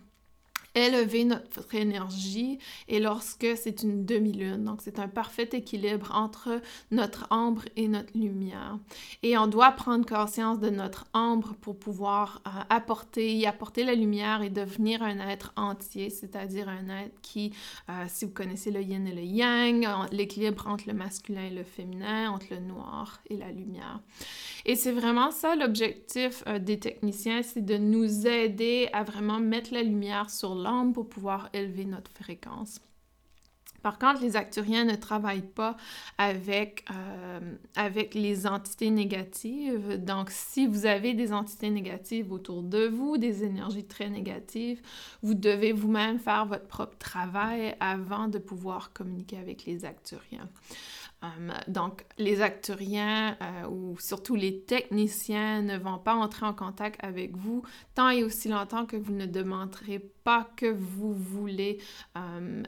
élever 0.75 1.25
notre 1.25 1.75
énergie 1.75 2.59
et 2.89 3.01
lorsque 3.01 3.47
c'est 3.57 3.83
une 3.83 4.05
demi-lune. 4.05 4.65
Donc, 4.65 4.81
c'est 4.83 4.99
un 4.99 5.09
parfait 5.09 5.49
équilibre 5.53 6.13
entre 6.15 6.61
notre 6.91 7.27
ombre 7.31 7.63
et 7.77 7.89
notre 7.89 8.17
lumière. 8.17 8.79
Et 9.23 9.37
on 9.37 9.47
doit 9.47 9.73
prendre 9.73 10.07
conscience 10.07 10.61
de 10.61 10.71
notre 10.71 11.07
ombre 11.15 11.55
pour 11.61 11.79
pouvoir 11.79 12.43
euh, 12.47 12.51
apporter, 12.69 13.35
y 13.35 13.47
apporter 13.47 13.85
la 13.85 13.95
lumière 13.95 14.43
et 14.43 14.51
devenir 14.51 15.03
un 15.03 15.19
être 15.29 15.53
entier, 15.57 16.11
c'est-à-dire 16.11 16.69
un 16.69 16.89
être 16.89 17.21
qui, 17.23 17.53
euh, 17.89 18.05
si 18.09 18.25
vous 18.25 18.33
connaissez 18.33 18.71
le 18.71 18.83
yin 18.83 19.07
et 19.07 19.15
le 19.15 19.23
yang, 19.23 19.87
l'équilibre 20.13 20.67
entre 20.67 20.85
le 20.87 20.95
masculin 20.95 21.45
et 21.45 21.51
le 21.51 21.65
féminin, 21.65 22.31
entre 22.31 22.47
le 22.51 22.61
noir 22.61 23.21
et 23.29 23.37
la 23.37 23.51
lumière. 23.51 24.01
Et 24.67 24.77
c'est 24.77 24.93
vraiment 24.93 25.31
ça 25.31 25.57
l'objectif 25.57 26.45
euh, 26.47 26.59
des 26.59 26.79
techniciens, 26.79 27.43
c'est 27.43 27.65
de 27.65 27.77
nous 27.77 28.27
aider 28.27 28.89
à 28.93 29.03
vraiment 29.03 29.41
mettre 29.41 29.73
la 29.73 29.83
lumière 29.83 30.31
sur 30.31 30.55
pour 30.93 31.09
pouvoir 31.09 31.49
élever 31.53 31.85
notre 31.85 32.11
fréquence. 32.13 32.81
Par 33.83 33.99
contre, 33.99 34.21
les 34.21 34.37
acturiens 34.37 34.85
ne 34.85 34.95
travaillent 34.95 35.41
pas 35.41 35.77
avec, 36.19 36.85
euh, 36.91 37.41
avec 37.77 38.15
les 38.15 38.47
entités 38.47 38.91
négatives. 38.91 40.05
Donc, 40.05 40.31
si 40.31 40.67
vous 40.67 40.85
avez 40.87 41.15
des 41.15 41.33
entités 41.33 41.71
négatives 41.71 42.31
autour 42.31 42.63
de 42.63 42.87
vous, 42.87 43.17
des 43.17 43.43
énergies 43.43 43.87
très 43.87 44.11
négatives, 44.11 44.83
vous 45.23 45.35
devez 45.35 45.73
vous-même 45.73 46.19
faire 46.19 46.45
votre 46.45 46.67
propre 46.67 46.99
travail 46.99 47.75
avant 47.81 48.29
de 48.29 48.39
pouvoir 48.39 48.93
communiquer 48.93 49.39
avec 49.39 49.65
les 49.65 49.85
acturiens. 49.85 50.49
Um, 51.23 51.53
donc, 51.69 52.07
les 52.17 52.41
acturiens 52.41 53.37
euh, 53.43 53.69
ou 53.69 53.99
surtout 53.99 54.37
les 54.37 54.63
techniciens 54.63 55.61
ne 55.61 55.77
vont 55.77 55.99
pas 55.99 56.15
entrer 56.15 56.47
en 56.47 56.55
contact 56.55 56.99
avec 57.05 57.37
vous 57.37 57.63
tant 57.95 58.09
et 58.09 58.25
aussi 58.25 58.49
longtemps 58.49 58.87
que 58.87 58.97
vous 58.97 59.13
ne 59.13 59.27
demanderez 59.27 59.99
pas 60.25 60.49
que 60.57 60.67
vous 60.67 61.13
voulez, 61.13 61.79
um, 62.15 62.63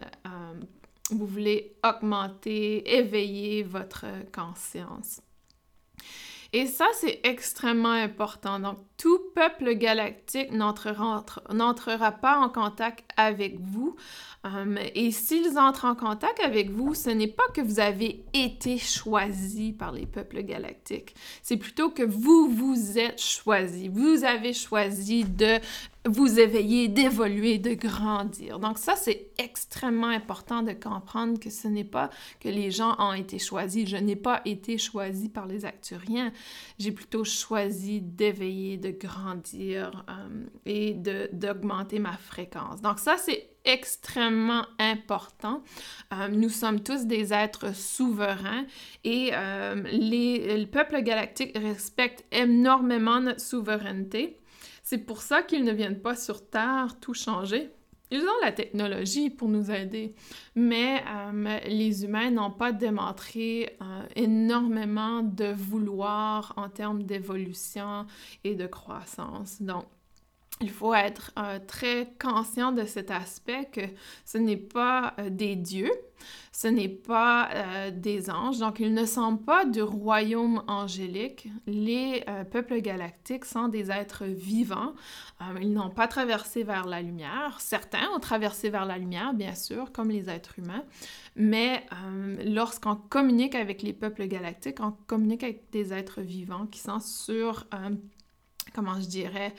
vous 1.10 1.26
voulez 1.26 1.76
augmenter, 1.82 2.98
éveiller 2.98 3.62
votre 3.62 4.04
conscience. 4.32 5.22
Et 6.54 6.66
ça, 6.66 6.86
c'est 6.92 7.20
extrêmement 7.24 7.92
important. 7.92 8.58
Donc, 8.60 8.76
tout 8.98 9.18
peuple 9.34 9.72
galactique 9.72 10.52
n'entrera 10.52 12.12
pas 12.12 12.38
en 12.38 12.50
contact 12.50 13.10
avec 13.16 13.58
vous. 13.58 13.96
Hum, 14.44 14.76
et 14.96 15.12
s'ils 15.12 15.56
entrent 15.56 15.84
en 15.84 15.94
contact 15.94 16.40
avec 16.40 16.68
vous, 16.68 16.94
ce 16.94 17.10
n'est 17.10 17.28
pas 17.28 17.46
que 17.54 17.60
vous 17.60 17.78
avez 17.78 18.24
été 18.34 18.76
choisi 18.76 19.72
par 19.72 19.92
les 19.92 20.04
peuples 20.04 20.42
galactiques. 20.42 21.14
C'est 21.42 21.56
plutôt 21.56 21.90
que 21.90 22.02
vous, 22.02 22.48
vous 22.48 22.98
êtes 22.98 23.20
choisi. 23.20 23.86
Vous 23.86 24.24
avez 24.24 24.52
choisi 24.52 25.22
de 25.22 25.60
vous 26.06 26.40
éveiller, 26.40 26.88
d'évoluer, 26.88 27.58
de 27.58 27.74
grandir. 27.74 28.58
Donc 28.58 28.78
ça, 28.78 28.96
c'est 28.96 29.28
extrêmement 29.38 30.08
important 30.08 30.64
de 30.64 30.72
comprendre 30.72 31.38
que 31.38 31.48
ce 31.48 31.68
n'est 31.68 31.84
pas 31.84 32.10
que 32.40 32.48
les 32.48 32.72
gens 32.72 32.96
ont 32.98 33.12
été 33.12 33.38
choisis. 33.38 33.88
Je 33.88 33.96
n'ai 33.96 34.16
pas 34.16 34.42
été 34.44 34.76
choisi 34.76 35.28
par 35.28 35.46
les 35.46 35.64
acturiens. 35.64 36.32
J'ai 36.80 36.90
plutôt 36.90 37.22
choisi 37.22 38.00
d'éveiller, 38.00 38.76
de 38.76 38.90
grandir 38.90 40.04
euh, 40.08 40.46
et 40.66 40.94
d'augmenter 40.94 42.00
ma 42.00 42.16
fréquence. 42.16 42.82
Donc 42.82 42.98
ça, 42.98 43.16
c'est 43.16 43.51
extrêmement 43.64 44.66
important. 44.78 45.62
Euh, 46.12 46.28
nous 46.28 46.48
sommes 46.48 46.82
tous 46.82 47.06
des 47.06 47.32
êtres 47.32 47.74
souverains 47.74 48.64
et 49.04 49.30
euh, 49.32 49.82
les, 49.90 50.58
le 50.58 50.66
peuple 50.66 51.02
galactique 51.02 51.56
respecte 51.56 52.24
énormément 52.32 53.20
notre 53.20 53.40
souveraineté. 53.40 54.38
C'est 54.82 54.98
pour 54.98 55.22
ça 55.22 55.42
qu'ils 55.42 55.64
ne 55.64 55.72
viennent 55.72 56.00
pas 56.00 56.16
sur 56.16 56.48
Terre 56.48 56.96
tout 57.00 57.14
changer. 57.14 57.70
ils 58.10 58.20
ont 58.20 58.40
la 58.42 58.52
technologie 58.52 59.30
pour 59.30 59.48
nous 59.48 59.70
aider, 59.70 60.14
mais 60.54 61.02
euh, 61.08 61.58
les 61.66 62.04
humains 62.04 62.30
n'ont 62.30 62.50
pas 62.50 62.72
démontré 62.72 63.78
énormément 64.16 65.22
de 65.22 65.52
vouloir 65.52 66.52
en 66.56 66.68
termes 66.68 67.04
d'évolution 67.04 68.06
et 68.44 68.54
de 68.54 68.66
croissance. 68.66 69.62
Donc, 69.62 69.86
il 70.62 70.70
faut 70.70 70.94
être 70.94 71.32
euh, 71.38 71.58
très 71.66 72.12
conscient 72.20 72.72
de 72.72 72.84
cet 72.84 73.10
aspect 73.10 73.68
que 73.72 73.80
ce 74.24 74.38
n'est 74.38 74.56
pas 74.56 75.14
euh, 75.18 75.28
des 75.28 75.56
dieux, 75.56 75.90
ce 76.52 76.68
n'est 76.68 76.88
pas 76.88 77.48
euh, 77.52 77.90
des 77.90 78.30
anges, 78.30 78.58
donc 78.58 78.78
ils 78.78 78.94
ne 78.94 79.04
sont 79.04 79.36
pas 79.36 79.64
du 79.64 79.82
royaume 79.82 80.62
angélique. 80.68 81.48
Les 81.66 82.24
peuples 82.52 82.80
galactiques 82.80 83.44
sont 83.44 83.68
des 83.68 83.90
êtres 83.90 84.24
vivants. 84.24 84.92
ils 85.60 85.72
n'ont 85.72 85.90
pas 85.90 86.06
traversé 86.06 86.62
vers 86.62 86.86
la 86.86 87.02
lumière. 87.02 87.56
Certains 87.58 88.08
ont 88.14 88.20
traversé 88.20 88.70
vers 88.70 88.84
la 88.84 88.98
lumière, 88.98 89.34
bien 89.34 89.54
sûr, 89.54 89.90
comme 89.90 90.10
les 90.10 90.30
êtres 90.30 90.58
humains, 90.58 90.84
mais 91.34 91.84
lorsqu'on 92.44 92.94
communique 92.94 93.54
avec 93.54 93.82
les 93.82 93.92
peuples 93.92 94.26
galactiques, 94.26 94.78
on 94.80 94.92
communique 95.06 95.42
avec 95.42 95.70
des 95.72 95.92
êtres 95.92 96.20
vivants 96.20 96.66
qui 96.66 96.78
sont 96.80 97.00
sur, 97.00 97.66
comment 98.74 99.00
je 99.00 99.06
dirais, 99.06 99.54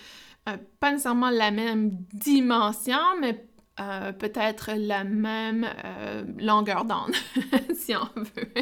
euh, 0.49 0.57
pas 0.79 0.91
nécessairement 0.91 1.29
la 1.29 1.51
même 1.51 1.91
dimension, 2.13 2.99
mais 3.21 3.45
euh, 3.79 4.11
peut-être 4.11 4.71
la 4.75 5.03
même 5.03 5.65
euh, 5.85 6.25
longueur 6.37 6.83
d'onde, 6.83 7.15
si 7.75 7.95
on 7.95 8.09
veut. 8.15 8.53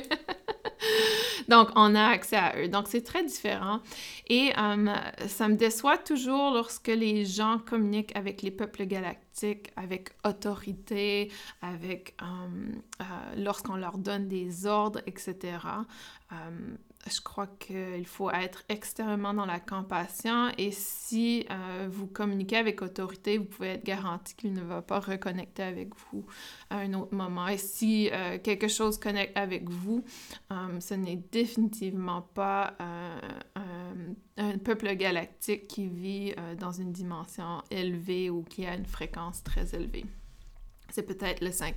Donc, 1.49 1.69
on 1.75 1.95
a 1.95 2.03
accès 2.03 2.37
à 2.37 2.55
eux. 2.57 2.67
Donc, 2.67 2.87
c'est 2.87 3.01
très 3.01 3.23
différent. 3.23 3.79
Et 4.29 4.53
ça 5.27 5.47
me 5.47 5.55
déçoit 5.55 5.97
toujours 5.97 6.53
lorsque 6.53 6.87
les 6.87 7.25
gens 7.25 7.57
communiquent 7.57 8.15
avec 8.15 8.41
les 8.41 8.51
peuples 8.51 8.85
galactiques, 8.85 9.71
avec 9.75 10.09
autorité, 10.23 11.31
avec 11.61 12.15
lorsqu'on 13.37 13.75
leur 13.75 13.97
donne 13.97 14.27
des 14.27 14.65
ordres, 14.65 15.01
etc 15.07 15.57
je 17.09 17.19
crois 17.21 17.47
qu'il 17.47 18.05
faut 18.05 18.29
être 18.29 18.63
extrêmement 18.69 19.33
dans 19.33 19.45
la 19.45 19.59
compassion 19.59 20.49
et 20.57 20.71
si 20.71 21.45
euh, 21.49 21.87
vous 21.91 22.07
communiquez 22.07 22.57
avec 22.57 22.81
autorité, 22.81 23.37
vous 23.37 23.45
pouvez 23.45 23.69
être 23.69 23.83
garanti 23.83 24.35
qu'il 24.35 24.53
ne 24.53 24.61
va 24.61 24.81
pas 24.81 24.99
reconnecter 24.99 25.63
avec 25.63 25.89
vous 25.95 26.25
à 26.69 26.77
un 26.77 26.93
autre 26.93 27.15
moment. 27.15 27.47
Et 27.47 27.57
si 27.57 28.09
euh, 28.11 28.37
quelque 28.37 28.67
chose 28.67 28.99
connecte 28.99 29.35
avec 29.35 29.69
vous, 29.69 30.03
euh, 30.51 30.79
ce 30.79 30.93
n'est 30.93 31.21
définitivement 31.31 32.21
pas 32.21 32.75
un 34.37 34.57
peuple 34.57 34.95
galactique 34.95 35.67
qui 35.67 35.87
vit 35.87 36.33
dans 36.59 36.71
une 36.71 36.91
dimension 36.91 37.61
élevée 37.69 38.29
ou 38.29 38.43
qui 38.43 38.65
a 38.65 38.75
une 38.75 38.85
fréquence 38.85 39.43
très 39.43 39.75
élevée 39.75 40.05
c'est 40.91 41.03
peut-être 41.03 41.41
le 41.41 41.49
5% 41.49 41.73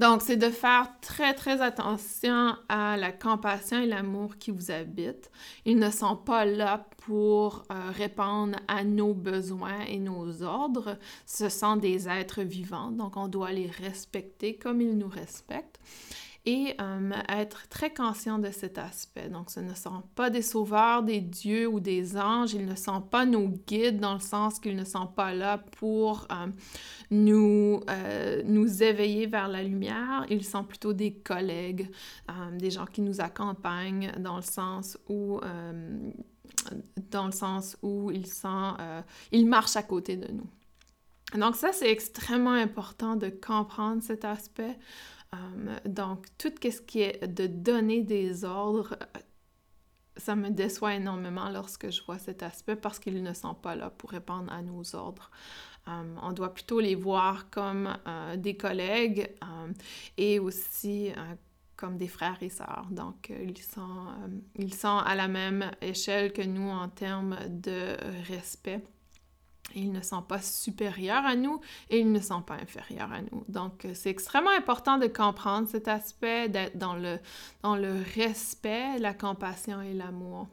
Donc, 0.00 0.22
c'est 0.22 0.36
de 0.36 0.50
faire 0.50 0.88
très, 1.00 1.34
très 1.34 1.60
attention 1.60 2.56
à 2.68 2.96
la 2.96 3.12
compassion 3.12 3.80
et 3.80 3.86
l'amour 3.86 4.36
qui 4.38 4.50
vous 4.50 4.70
habitent. 4.70 5.30
Ils 5.64 5.78
ne 5.78 5.90
sont 5.90 6.16
pas 6.16 6.44
là 6.44 6.86
pour 7.04 7.64
euh, 7.70 7.90
répondre 7.90 8.58
à 8.68 8.84
nos 8.84 9.14
besoins 9.14 9.80
et 9.86 9.98
nos 9.98 10.42
ordres. 10.42 10.98
Ce 11.26 11.48
sont 11.48 11.76
des 11.76 12.08
êtres 12.08 12.42
vivants, 12.42 12.90
donc 12.90 13.16
on 13.16 13.28
doit 13.28 13.52
les 13.52 13.66
respecter 13.66 14.56
comme 14.56 14.80
ils 14.80 14.96
nous 14.96 15.08
respectent 15.08 15.80
et 16.48 16.74
euh, 16.80 17.10
être 17.28 17.68
très 17.68 17.92
conscient 17.92 18.38
de 18.38 18.50
cet 18.50 18.78
aspect. 18.78 19.28
Donc, 19.28 19.50
ce 19.50 19.60
ne 19.60 19.74
sont 19.74 20.02
pas 20.14 20.30
des 20.30 20.40
sauveurs, 20.40 21.02
des 21.02 21.20
dieux 21.20 21.66
ou 21.66 21.78
des 21.78 22.16
anges, 22.16 22.54
ils 22.54 22.64
ne 22.64 22.74
sont 22.74 23.02
pas 23.02 23.26
nos 23.26 23.48
guides 23.48 24.00
dans 24.00 24.14
le 24.14 24.20
sens 24.20 24.58
qu'ils 24.58 24.74
ne 24.74 24.84
sont 24.84 25.06
pas 25.06 25.34
là 25.34 25.58
pour 25.58 26.26
euh, 26.32 26.46
nous, 27.10 27.82
euh, 27.90 28.42
nous 28.46 28.82
éveiller 28.82 29.26
vers 29.26 29.48
la 29.48 29.62
lumière, 29.62 30.24
ils 30.30 30.42
sont 30.42 30.64
plutôt 30.64 30.94
des 30.94 31.12
collègues, 31.12 31.90
des 32.58 32.70
gens 32.70 32.86
qui 32.86 33.02
nous 33.02 33.20
accompagnent 33.20 34.12
dans 34.18 34.36
le 34.36 34.42
sens 34.42 34.96
où 35.08 35.40
dans 37.10 37.26
le 37.26 37.32
sens 37.32 37.76
où 37.82 38.10
ils 38.10 38.26
sont, 38.26 38.74
ils 39.32 39.46
marchent 39.46 39.76
à 39.76 39.82
côté 39.82 40.16
de 40.16 40.32
nous. 40.32 40.46
Donc 41.34 41.56
ça, 41.56 41.72
c'est 41.72 41.90
extrêmement 41.90 42.52
important 42.52 43.16
de 43.16 43.28
comprendre 43.28 44.02
cet 44.02 44.24
aspect. 44.24 44.78
Euh, 45.34 45.78
donc, 45.84 46.26
tout 46.38 46.52
ce 46.62 46.80
qui 46.80 47.02
est 47.02 47.26
de 47.26 47.46
donner 47.46 48.02
des 48.02 48.44
ordres, 48.44 48.96
euh, 49.00 49.20
ça 50.16 50.34
me 50.34 50.50
déçoit 50.50 50.94
énormément 50.94 51.48
lorsque 51.50 51.90
je 51.90 52.02
vois 52.04 52.18
cet 52.18 52.42
aspect 52.42 52.76
parce 52.76 52.98
qu'ils 52.98 53.22
ne 53.22 53.32
sont 53.34 53.54
pas 53.54 53.76
là 53.76 53.90
pour 53.90 54.10
répondre 54.10 54.52
à 54.52 54.62
nos 54.62 54.94
ordres. 54.96 55.30
Euh, 55.86 56.16
on 56.22 56.32
doit 56.32 56.52
plutôt 56.52 56.80
les 56.80 56.94
voir 56.94 57.50
comme 57.50 57.96
des 58.36 58.56
collègues 58.56 59.30
et 60.16 60.38
aussi 60.38 61.12
comme 61.76 61.96
des 61.96 62.08
frères 62.08 62.36
et 62.42 62.50
sœurs. 62.50 62.88
Donc, 62.90 63.30
ils, 63.30 63.62
sont, 63.62 64.06
ils 64.56 64.74
sont 64.74 64.98
à 64.98 65.14
la 65.14 65.28
même 65.28 65.70
échelle 65.80 66.32
que 66.32 66.42
nous 66.42 66.68
en 66.68 66.88
termes 66.88 67.38
de 67.48 67.96
respect. 68.26 68.82
Ils 69.74 69.92
ne 69.92 70.00
sont 70.00 70.22
pas 70.22 70.40
supérieurs 70.40 71.24
à 71.26 71.36
nous 71.36 71.60
et 71.90 72.00
ils 72.00 72.10
ne 72.10 72.20
sont 72.20 72.42
pas 72.42 72.54
inférieurs 72.54 73.12
à 73.12 73.20
nous. 73.20 73.44
Donc, 73.48 73.84
euh, 73.84 73.92
c'est 73.94 74.10
extrêmement 74.10 74.56
important 74.56 74.98
de 74.98 75.06
comprendre 75.06 75.68
cet 75.68 75.88
aspect, 75.88 76.48
d'être 76.48 76.76
dans 76.78 76.94
le, 76.94 77.18
dans 77.62 77.76
le 77.76 78.02
respect, 78.14 78.98
la 78.98 79.14
compassion 79.14 79.80
et 79.82 79.92
l'amour. 79.92 80.48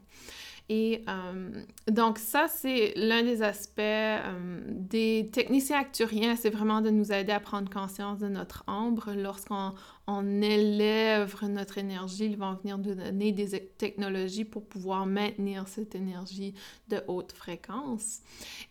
Et 0.68 1.04
euh, 1.08 1.62
donc 1.88 2.18
ça, 2.18 2.48
c'est 2.48 2.92
l'un 2.96 3.22
des 3.22 3.42
aspects 3.42 3.78
euh, 3.78 4.60
des 4.66 5.30
techniciens 5.32 5.78
acturiens, 5.78 6.34
c'est 6.34 6.50
vraiment 6.50 6.80
de 6.80 6.90
nous 6.90 7.12
aider 7.12 7.32
à 7.32 7.38
prendre 7.38 7.70
conscience 7.70 8.18
de 8.18 8.26
notre 8.26 8.64
ombre. 8.66 9.12
Lorsqu'on 9.14 9.74
on 10.08 10.42
élève 10.42 11.36
notre 11.42 11.78
énergie, 11.78 12.26
ils 12.26 12.36
vont 12.36 12.54
venir 12.54 12.78
nous 12.78 12.94
donner 12.94 13.30
des 13.30 13.60
technologies 13.78 14.44
pour 14.44 14.64
pouvoir 14.64 15.06
maintenir 15.06 15.68
cette 15.68 15.94
énergie 15.94 16.54
de 16.88 17.00
haute 17.06 17.32
fréquence. 17.32 18.22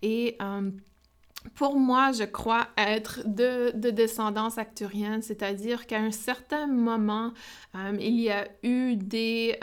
Et 0.02 0.36
euh, 0.42 0.70
pour 1.54 1.80
moi, 1.80 2.12
je 2.12 2.24
crois 2.24 2.68
être 2.76 3.22
de, 3.26 3.72
de 3.74 3.90
descendance 3.90 4.58
acturienne, 4.58 5.22
c'est-à-dire 5.22 5.88
qu'à 5.88 6.00
un 6.00 6.12
certain 6.12 6.68
moment, 6.68 7.34
il 8.00 8.20
y 8.20 8.32
a 8.32 8.48
eu 8.64 8.96
des 8.96 9.60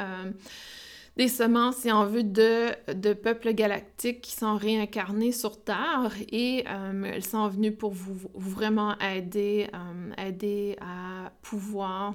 des 1.17 1.29
semences, 1.29 1.77
si 1.77 1.93
on 1.93 2.07
veut, 2.07 2.23
de, 2.23 3.13
peuples 3.13 3.53
galactiques 3.53 4.23
qui 4.23 4.33
sont 4.33 4.57
réincarnés 4.57 5.33
sur 5.33 5.63
Terre 5.63 6.13
et 6.31 6.65
euh, 6.69 7.05
elles 7.05 7.25
sont 7.25 7.49
venues 7.49 7.73
pour 7.73 7.93
vous, 7.93 8.31
vraiment 8.35 8.99
aider, 8.99 9.69
euh, 9.75 10.27
aider 10.27 10.77
à 10.81 11.33
pouvoir 11.43 12.15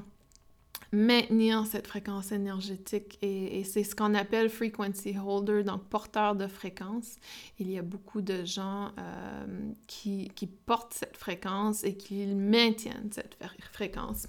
maintenir 0.91 1.65
cette 1.65 1.87
fréquence 1.87 2.31
énergétique 2.31 3.17
et, 3.21 3.63
c'est 3.65 3.83
ce 3.83 3.95
qu'on 3.95 4.13
appelle 4.13 4.49
frequency 4.49 5.15
holder, 5.17 5.63
donc 5.63 5.83
porteur 5.85 6.35
de 6.35 6.47
fréquence. 6.47 7.17
Il 7.59 7.69
y 7.69 7.77
a 7.77 7.81
beaucoup 7.81 8.21
de 8.21 8.45
gens 8.45 8.91
euh, 8.97 9.45
qui, 9.85 10.31
portent 10.65 10.93
cette 10.93 11.17
fréquence 11.17 11.83
et 11.83 11.95
qui 11.95 12.25
maintiennent 12.27 13.09
cette 13.11 13.37
fréquence. 13.73 14.27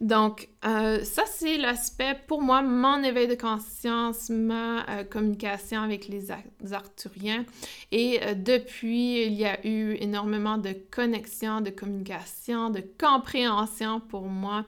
Donc, 0.00 0.48
euh, 0.64 1.04
ça, 1.04 1.24
c'est 1.26 1.56
l'aspect, 1.56 2.18
pour 2.26 2.42
moi, 2.42 2.62
mon 2.62 3.02
éveil 3.02 3.28
de 3.28 3.34
conscience, 3.34 4.28
ma 4.28 4.88
euh, 4.88 5.04
communication 5.04 5.82
avec 5.82 6.08
les 6.08 6.30
Arthuriens. 6.72 7.44
Et 7.92 8.20
euh, 8.22 8.34
depuis, 8.34 9.24
il 9.26 9.34
y 9.34 9.44
a 9.44 9.64
eu 9.66 9.96
énormément 10.00 10.58
de 10.58 10.74
connexion, 10.90 11.60
de 11.60 11.70
communication, 11.70 12.70
de 12.70 12.82
compréhension 12.98 14.00
pour 14.00 14.26
moi. 14.26 14.64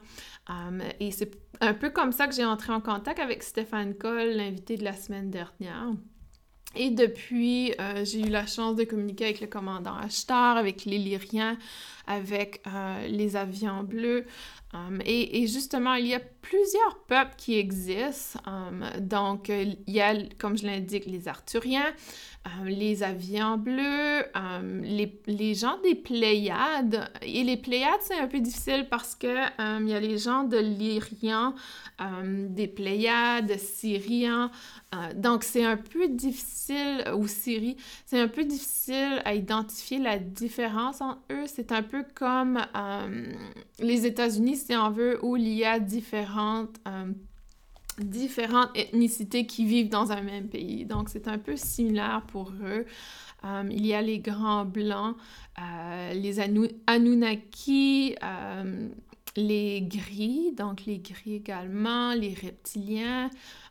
et 0.99 1.11
c'est 1.11 1.31
un 1.59 1.73
peu 1.73 1.89
comme 1.89 2.11
ça 2.11 2.27
que 2.27 2.33
j'ai 2.33 2.45
entré 2.45 2.71
en 2.71 2.81
contact 2.81 3.19
avec 3.19 3.43
Stéphane 3.43 3.95
Cole, 3.95 4.29
l'invité 4.29 4.77
de 4.77 4.83
la 4.83 4.93
semaine 4.93 5.29
dernière. 5.29 5.91
Et 6.75 6.91
depuis, 6.91 7.73
j'ai 8.03 8.21
eu 8.21 8.29
la 8.29 8.45
chance 8.45 8.75
de 8.75 8.83
communiquer 8.83 9.25
avec 9.25 9.41
le 9.41 9.47
commandant 9.47 9.95
Ashtar, 9.95 10.57
avec 10.57 10.85
les 10.85 10.99
Lyriens, 10.99 11.57
avec 12.07 12.63
les 13.07 13.35
avions 13.35 13.83
bleus, 13.83 14.25
Um, 14.73 14.99
et, 15.05 15.47
justement, 15.47 15.93
il 15.93 16.07
y 16.07 16.13
a 16.13 16.19
plusieurs 16.19 16.99
peuples 17.07 17.35
qui 17.37 17.57
existent. 17.57 18.39
Um, 18.45 18.83
donc, 18.99 19.49
il 19.49 19.77
y 19.87 20.01
a, 20.01 20.13
comme 20.37 20.57
je 20.57 20.65
l'indique, 20.65 21.05
les 21.05 21.27
Arthuriens, 21.27 21.93
les 22.65 23.03
avions 23.03 23.57
bleus, 23.57 24.23
les, 24.83 25.21
les, 25.25 25.53
gens 25.53 25.77
des 25.83 25.95
Pléiades. 25.95 27.09
Et 27.21 27.43
les 27.43 27.57
Pléiades, 27.57 27.99
c'est 28.01 28.17
un 28.17 28.27
peu 28.27 28.39
difficile 28.39 28.87
parce 28.89 29.15
que 29.15 29.27
il 29.81 29.89
y 29.89 29.93
a 29.93 29.99
les 29.99 30.17
gens 30.17 30.43
de 30.43 30.57
l'Irien, 30.57 31.55
des 32.23 32.67
Pléiades, 32.67 33.57
Syriens. 33.57 34.51
Euh, 34.95 35.13
donc, 35.13 35.43
c'est 35.43 35.65
un 35.65 35.75
peu 35.75 36.07
difficile, 36.07 37.03
ou 37.13 37.27
Syrie, 37.27 37.75
c'est 38.05 38.19
un 38.19 38.29
peu 38.29 38.45
difficile 38.45 39.21
à 39.25 39.33
identifier 39.33 39.99
la 39.99 40.17
différence 40.17 41.01
entre 41.01 41.19
eux. 41.31 41.43
C'est 41.45 41.73
un 41.73 41.83
peu 41.83 41.96
comme 42.03 42.59
les 43.79 44.05
États-Unis 44.05 44.57
si 44.57 44.75
on 44.75 44.89
veut, 44.89 45.23
où 45.23 45.37
il 45.37 45.49
y 45.49 45.65
a 45.65 45.79
différentes, 45.79 46.77
euh, 46.87 47.11
différentes 47.99 48.69
ethnicités 48.75 49.45
qui 49.45 49.65
vivent 49.65 49.89
dans 49.89 50.11
un 50.11 50.21
même 50.21 50.47
pays. 50.47 50.85
Donc, 50.85 51.09
c'est 51.09 51.27
un 51.27 51.37
peu 51.37 51.55
similaire 51.55 52.23
pour 52.27 52.51
eux. 52.63 52.85
il 53.69 53.85
y 53.85 53.93
a 53.93 54.01
les 54.01 54.19
grands 54.19 54.65
blancs, 54.65 55.15
les 56.13 56.39
Anunnaki, 56.87 58.15
les 59.37 59.81
gris, 59.83 60.51
donc 60.53 60.85
les 60.85 60.97
gris 60.97 61.35
également, 61.35 62.13
les 62.13 62.33
reptiliens, 62.33 63.29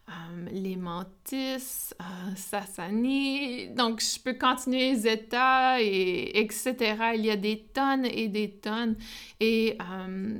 euh, 0.09 0.12
les 0.53 0.77
mantis, 0.77 1.92
euh, 2.01 2.05
Sassani. 2.37 3.71
Donc, 3.71 4.01
je 4.01 4.21
peux 4.21 4.35
continuer 4.35 4.92
états, 5.09 5.81
et, 5.81 6.38
etc. 6.38 6.75
Il 7.14 7.27
y 7.27 7.31
a 7.31 7.37
des 7.37 7.66
tonnes 7.75 8.07
et 8.07 8.29
des 8.29 8.53
tonnes. 8.53 8.97
Et 9.40 9.77
euh, 9.81 10.38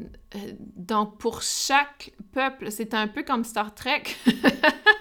donc, 0.77 1.19
pour 1.19 1.43
chaque 1.43 2.13
peuple, 2.33 2.71
c'est 2.71 2.95
un 2.95 3.09
peu 3.09 3.25
comme 3.25 3.43
Star 3.43 3.75
Trek. 3.75 4.05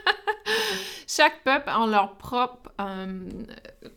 chaque 1.07 1.43
peuple 1.43 1.69
a 1.69 1.85
leur 1.87 2.17
propre, 2.17 2.71
euh, 2.81 3.29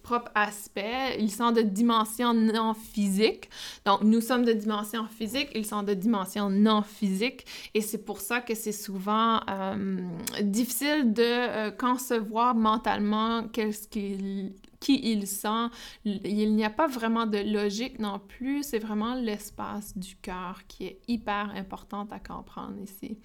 propre 0.03 0.31
aspect. 0.35 1.16
Ils 1.18 1.31
sont 1.31 1.53
de 1.53 1.62
dimension 1.62 2.35
non 2.35 2.75
physique. 2.75 3.49
Donc, 3.85 4.03
nous 4.03 4.21
sommes 4.21 4.44
de 4.44 4.53
dimension 4.53 5.07
physique, 5.07 5.49
ils 5.55 5.66
sont 5.66 5.83
de 5.83 5.94
dimension 5.94 6.51
non 6.51 6.83
physique. 6.83 7.47
Et 7.75 7.81
c'est 7.81 8.05
pour 8.05 8.21
ça 8.21 8.40
que 8.40 8.55
c'est 8.55 8.73
souvent 8.73 9.40
euh, 9.49 9.99
difficile 10.42 11.12
de 11.12 11.23
euh, 11.23 11.71
concevoir 11.71 12.55
mentalement 12.55 13.44
qu'est-ce 13.49 13.88
qu'ils 13.88 14.53
qui 14.80 15.00
il 15.12 15.26
sent. 15.26 15.68
Il 16.04 16.54
n'y 16.54 16.64
a 16.64 16.70
pas 16.70 16.86
vraiment 16.86 17.26
de 17.26 17.38
logique 17.38 17.98
non 17.98 18.18
plus, 18.18 18.62
c'est 18.62 18.78
vraiment 18.78 19.14
l'espace 19.14 19.96
du 19.96 20.16
cœur 20.16 20.62
qui 20.68 20.86
est 20.86 21.00
hyper 21.08 21.52
importante 21.54 22.12
à 22.12 22.18
comprendre 22.18 22.78
ici. 22.82 23.18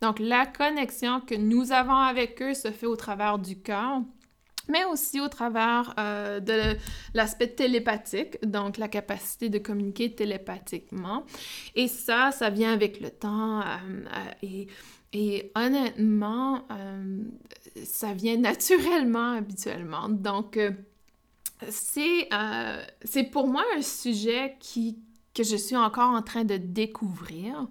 Donc 0.00 0.18
la 0.18 0.46
connexion 0.46 1.20
que 1.20 1.34
nous 1.34 1.72
avons 1.72 1.96
avec 1.96 2.40
eux 2.42 2.54
se 2.54 2.70
fait 2.70 2.86
au 2.86 2.96
travers 2.96 3.38
du 3.38 3.60
cœur 3.60 4.02
mais 4.68 4.84
aussi 4.84 5.20
au 5.20 5.28
travers 5.28 5.94
euh, 5.98 6.40
de 6.40 6.78
l'aspect 7.14 7.48
télépathique, 7.48 8.38
donc 8.44 8.78
la 8.78 8.88
capacité 8.88 9.48
de 9.48 9.58
communiquer 9.58 10.14
télépathiquement. 10.14 11.24
Et 11.74 11.88
ça, 11.88 12.30
ça 12.32 12.50
vient 12.50 12.72
avec 12.72 13.00
le 13.00 13.10
temps 13.10 13.60
euh, 13.60 13.64
euh, 14.44 14.64
et, 15.12 15.52
honnêtement, 15.54 16.66
ça 17.84 18.14
vient 18.14 18.36
naturellement 18.38 19.32
habituellement. 19.32 20.08
Donc, 20.08 20.58
euh, 22.32 22.84
c'est 23.04 23.24
pour 23.24 23.48
moi 23.48 23.64
un 23.76 23.82
sujet 23.82 24.56
qui, 24.60 24.98
que 25.34 25.42
je 25.42 25.56
suis 25.56 25.76
encore 25.76 26.10
en 26.10 26.22
train 26.22 26.44
de 26.44 26.56
découvrir. 26.56 27.66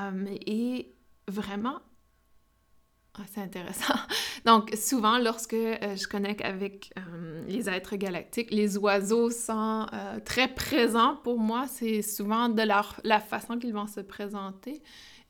Euh, 0.00 0.26
et 0.46 0.94
vraiment, 1.28 1.80
ah, 3.14 3.22
c'est 3.32 3.40
intéressant. 3.40 3.94
Donc, 4.44 4.74
souvent, 4.76 5.18
lorsque 5.18 5.54
euh, 5.54 5.96
je 5.96 6.06
connecte 6.06 6.42
avec 6.42 6.92
les 7.46 7.68
êtres 7.68 7.96
galactiques, 7.96 8.50
les 8.50 8.76
oiseaux 8.78 9.30
sont 9.30 9.86
très 10.24 10.48
présents 10.48 11.16
pour 11.22 11.38
moi. 11.38 11.66
C'est 11.68 12.02
souvent 12.02 12.48
de 12.48 12.62
leur, 12.62 13.00
la 13.04 13.20
façon 13.20 13.58
qu'ils 13.58 13.74
vont 13.74 13.86
se 13.86 14.00
présenter. 14.00 14.82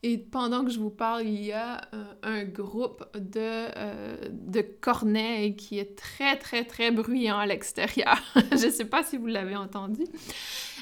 Et 0.07 0.19
pendant 0.19 0.63
que 0.63 0.69
je 0.69 0.77
vous 0.77 0.91
parle, 0.91 1.23
il 1.23 1.43
y 1.43 1.51
a 1.51 1.81
euh, 1.95 2.03
un 2.21 2.43
groupe 2.43 3.03
de, 3.15 3.39
euh, 3.39 4.15
de 4.29 4.61
corneilles 4.61 5.55
qui 5.55 5.79
est 5.79 5.97
très, 5.97 6.37
très, 6.37 6.63
très 6.63 6.91
bruyant 6.91 7.39
à 7.39 7.47
l'extérieur. 7.47 8.15
je 8.51 8.67
ne 8.67 8.71
sais 8.71 8.85
pas 8.85 9.01
si 9.01 9.17
vous 9.17 9.25
l'avez 9.25 9.55
entendu, 9.55 10.03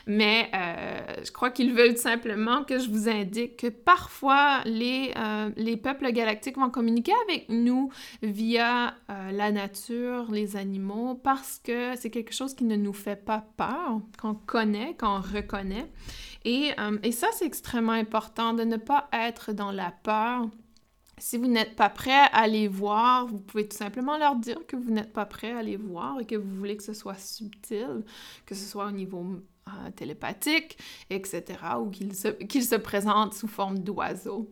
mais 0.08 0.52
euh, 0.54 1.00
je 1.26 1.32
crois 1.32 1.52
qu'ils 1.52 1.72
veulent 1.72 1.96
simplement 1.96 2.66
que 2.66 2.80
je 2.80 2.90
vous 2.90 3.08
indique 3.08 3.56
que 3.56 3.68
parfois 3.68 4.60
les, 4.66 5.14
les 5.56 5.78
peuples 5.78 6.12
galactiques 6.12 6.58
vont 6.58 6.70
communiquer 6.70 7.14
avec 7.26 7.48
nous 7.48 7.94
via 8.22 8.94
la 9.08 9.54
nature, 9.54 10.30
les 10.34 10.58
animaux, 10.58 11.16
parce 11.16 11.62
que 11.64 11.96
c'est 11.96 12.10
quelque 12.10 12.34
chose 12.34 12.54
qui 12.56 12.66
ne 12.66 12.76
nous 12.76 12.92
fait 12.92 13.24
pas 13.24 13.46
peur, 13.56 14.02
qu'on 14.22 14.34
connaît, 14.34 14.98
qu'on 15.00 15.22
reconnaît. 15.22 15.88
Euh, 16.46 16.98
et, 17.04 17.12
ça, 17.12 17.28
c'est 17.34 17.46
extrêmement 17.46 17.94
important 17.94 18.54
de 18.54 18.64
ne 18.64 18.78
pas 18.78 19.08
être 19.14 19.54
dans 19.54 19.72
la 19.72 19.92
peur. 19.92 20.48
Si 21.18 21.38
vous 21.38 21.48
n'êtes 21.48 21.76
pas 21.76 21.90
prêt 21.90 22.28
à 22.34 22.48
les 22.48 22.68
voir, 22.68 23.28
vous 23.28 23.40
pouvez 23.40 23.68
tout 23.68 23.78
simplement 23.78 24.18
leur 24.18 24.36
dire 24.36 24.66
que 24.68 24.76
vous 24.76 24.92
n'êtes 24.92 25.14
pas 25.14 25.26
prêt 25.26 25.52
à 25.52 25.62
les 25.62 25.78
voir 25.78 26.20
et 26.20 26.26
que 26.26 26.36
vous 26.36 26.56
voulez 26.56 26.76
que 26.76 26.84
ce 26.84 26.94
soit 26.94 27.18
subtil, 27.18 28.04
que 28.46 28.56
ce 28.56 28.66
soit 28.66 28.88
au 28.88 28.92
niveau 28.92 29.24
euh, 29.68 29.92
télépathique, 29.96 30.78
etc., 31.10 31.44
ou 31.80 31.90
qu'ils 31.90 32.16
se, 32.16 32.30
se 32.30 32.76
présentent 32.76 33.36
sous 33.36 33.48
forme 33.48 33.80
d'oiseaux. 33.80 34.50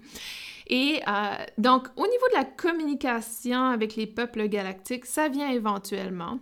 Et 0.68 1.02
euh, 1.06 1.46
donc, 1.58 1.88
au 1.98 2.04
niveau 2.04 2.28
de 2.30 2.38
la 2.38 2.46
communication 2.46 3.66
avec 3.66 3.96
les 3.96 4.08
peuples 4.08 4.48
galactiques, 4.48 5.06
ça 5.06 5.28
vient 5.28 5.50
éventuellement. 5.50 6.40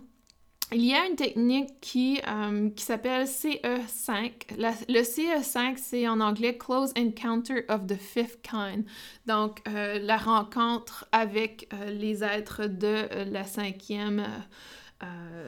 Il 0.72 0.84
y 0.84 0.94
a 0.94 1.04
une 1.04 1.16
technique 1.16 1.80
qui, 1.80 2.20
euh, 2.28 2.70
qui 2.70 2.84
s'appelle 2.84 3.26
CE5. 3.26 4.32
le 4.56 5.02
CE5, 5.02 5.76
c'est 5.76 6.06
en 6.06 6.20
anglais 6.20 6.56
Close 6.56 6.92
Encounter 6.96 7.64
of 7.68 7.88
the 7.88 7.96
Fifth 7.96 8.40
Kind. 8.42 8.84
Donc, 9.26 9.60
euh, 9.68 9.98
la 9.98 10.16
rencontre 10.16 11.08
avec 11.10 11.68
euh, 11.72 11.90
les 11.90 12.22
êtres 12.22 12.66
de 12.66 13.08
la 13.30 13.44
cinquième, 13.44 14.24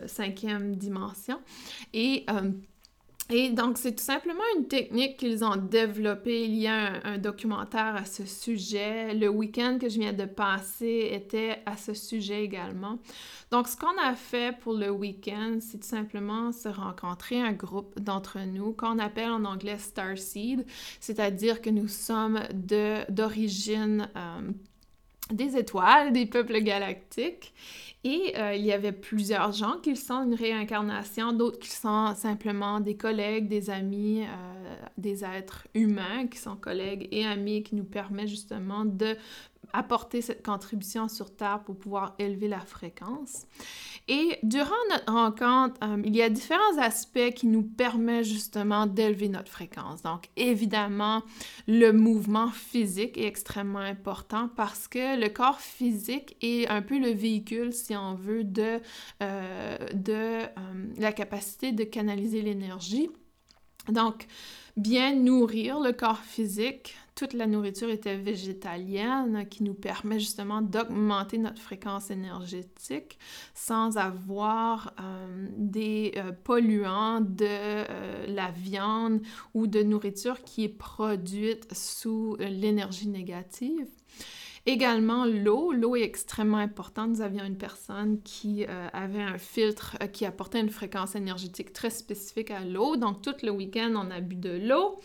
cinquième 0.07 0.77
dimension. 0.77 1.39
Et 1.93 2.27
et 3.35 3.49
donc, 3.49 3.79
c'est 3.79 3.93
tout 3.93 4.05
simplement 4.05 4.43
une 4.59 4.67
technique 4.67 5.17
qu'ils 5.17 5.43
ont 5.43 5.57
développée. 5.57 6.45
Il 6.45 6.55
y 6.55 6.67
a 6.67 7.01
un, 7.05 7.17
documentaire 7.17 7.97
à 7.97 8.05
ce 8.05 8.27
sujet. 8.27 9.15
Le 9.15 9.29
week-end 9.29 9.79
que 9.81 9.89
je 9.89 9.99
viens 9.99 10.13
de 10.13 10.27
passer 10.27 11.09
était 11.13 11.63
à 11.65 11.79
ce 11.79 11.95
sujet 11.95 12.45
également. 12.45 12.99
Donc, 13.51 13.69
ce 13.69 13.77
qu'on 13.79 13.97
a 14.05 14.15
fait 14.15 14.55
pour 14.59 14.75
le 14.75 14.91
week-end, 14.91 15.59
c'est 15.61 15.79
tout 15.79 15.89
simplement 15.89 16.53
se 16.53 16.69
rencontrer 16.69 17.41
un 17.41 17.53
groupe 17.53 17.99
d'entre 17.99 18.39
nous 18.41 18.73
qu'on 18.73 18.99
appelle 18.99 19.31
en 19.31 19.47
anglais 19.47 19.79
Starseed, 19.79 20.67
c'est-à-dire 21.01 21.63
que 21.63 21.71
nous 21.71 21.89
sommes 21.89 22.41
d'origine 23.09 24.11
euh, 24.15 24.51
des 25.31 25.57
étoiles, 25.57 26.13
des 26.13 26.27
peuples 26.27 26.61
galactiques. 26.61 27.55
Et 28.05 28.37
euh, 28.37 28.55
il 28.55 28.65
y 28.65 28.73
avait 28.73 28.93
plusieurs 28.93 29.53
gens 29.53 29.79
qui 29.81 29.95
sont 29.95 30.25
une 30.25 30.35
réincarnation, 30.35 31.33
d'autres 31.33 31.61
qui 31.61 31.71
sont 31.71 32.15
simplement 32.17 32.81
des 32.81 32.97
collègues, 32.97 33.47
des 33.47 33.71
amis, 33.71 34.25
euh, 34.25 34.77
des 34.99 35.25
êtres 35.25 35.69
humains 35.75 36.27
qui 36.27 36.39
sont 36.39 36.57
collègues 36.57 37.07
et 37.13 37.25
amis 37.25 37.63
qui 37.63 37.77
nous 37.77 37.85
permettent 37.85 38.29
justement 38.29 38.85
de 38.85 39.17
apporter 39.73 40.23
cette 40.23 40.45
contribution 40.45 41.09
sur 41.09 41.35
Terre 41.35 41.63
pour 41.65 41.77
pouvoir 41.77 42.15
élever 42.19 42.49
la 42.49 42.61
fréquence. 42.61 43.47
Et 44.09 44.39
durant 44.43 44.71
notre 44.91 45.13
rencontre, 45.13 45.77
euh, 45.85 46.03
il 46.05 46.17
y 46.17 46.23
a 46.23 46.29
différents 46.29 46.79
aspects 46.79 47.31
qui 47.35 47.47
nous 47.47 47.63
permettent 47.63 48.25
justement 48.25 48.87
d'élever 48.87 49.29
notre 49.29 49.51
fréquence. 49.51 50.03
Donc, 50.03 50.29
évidemment, 50.37 51.23
le 51.69 51.93
mouvement 51.93 52.49
physique 52.49 53.17
est 53.17 53.27
extrêmement 53.27 53.79
important 53.79 54.49
parce 54.57 54.89
que 54.89 55.21
le 55.21 55.29
corps 55.29 55.61
physique 55.61 56.37
est 56.43 56.67
un 56.69 56.83
peu 56.83 56.99
le 56.99 57.11
véhicule, 57.11 57.73
si 57.73 57.97
on 57.97 58.15
veut, 58.15 58.45
de, 58.45 58.81
euh, 59.23 59.79
de 59.95 60.13
euh, 60.13 60.49
la 60.99 61.13
capacité 61.13 61.73
de 61.73 61.85
canaliser 61.85 62.43
l'énergie. 62.43 63.09
Donc, 63.89 64.27
bien 64.77 65.15
nourrir 65.15 65.81
le 65.81 65.93
corps 65.93 66.23
physique 66.23 66.97
toute 67.15 67.35
la 67.35 67.47
nourriture 67.47 67.91
était 67.91 68.17
végétalienne, 68.17 69.47
qui 69.49 69.63
nous 69.63 69.75
permet 69.75 70.19
justement 70.19 70.63
d'augmenter 70.63 71.39
notre 71.39 71.61
fréquence 71.61 72.11
énergétique 72.11 73.19
sans 73.55 73.99
avoir 73.99 74.95
euh, 75.01 75.49
des 75.57 76.13
euh, 76.17 76.33
polluants 76.33 77.21
de 77.21 77.47
euh, 77.47 78.27
la 78.29 78.51
viande 78.51 79.21
ou 79.53 79.67
de 79.67 79.83
nourriture 79.83 80.43
qui 80.43 80.65
est 80.65 80.69
produite 80.69 81.73
sous 81.75 82.37
l'énergie 82.39 83.09
négative. 83.09 83.87
Également, 84.65 85.25
l'eau. 85.27 85.73
L'eau 85.73 85.97
est 85.97 86.03
extrêmement 86.03 86.59
importante. 86.59 87.11
Nous 87.11 87.21
avions 87.21 87.45
une 87.45 87.59
personne 87.59 88.23
qui 88.23 88.65
avait 88.65 89.21
un 89.21 89.37
filtre 89.37 89.99
qui 90.13 90.25
apportait 90.25 90.61
une 90.61 90.71
fréquence 90.71 91.17
énergétique 91.17 91.73
très 91.73 91.91
spécifique 91.91 92.53
à 92.53 92.65
l'eau. 92.65 92.95
Donc, 92.95 93.23
tout 93.23 93.35
le 93.43 93.51
week-end, 93.51 93.93
on 93.97 94.09
a 94.13 94.21
bu 94.21 94.37
de 94.37 94.51
l'eau 94.69 95.01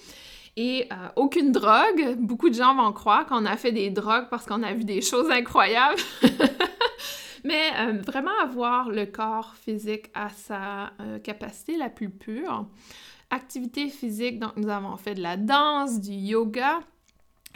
et 0.58 0.88
euh, 0.92 0.96
aucune 1.16 1.52
drogue. 1.52 2.18
Beaucoup 2.18 2.50
de 2.50 2.56
gens 2.56 2.76
vont 2.76 2.92
croire 2.92 3.28
qu'on 3.28 3.46
a 3.46 3.56
fait 3.56 3.72
des 3.72 3.92
drogues 3.92 4.28
parce 4.30 4.46
qu'on 4.46 4.64
a 4.64 4.74
vu 4.74 4.84
des 4.84 5.02
choses 5.02 5.30
incroyables. 5.30 6.02
Mais 7.44 7.70
euh, 7.80 8.02
vraiment 8.02 8.32
avoir 8.42 8.90
le 8.90 9.06
corps 9.06 9.56
physique 9.56 10.10
à 10.16 10.30
sa 10.30 10.92
euh, 11.00 11.20
capacité 11.20 11.78
la 11.78 11.90
plus 11.90 12.10
pure. 12.10 12.66
Activité 13.30 13.90
physique, 13.90 14.40
donc 14.40 14.58
nous 14.58 14.70
avons 14.70 14.98
fait 14.98 15.14
de 15.14 15.22
la 15.22 15.38
danse, 15.38 16.02
du 16.02 16.12
yoga, 16.12 16.80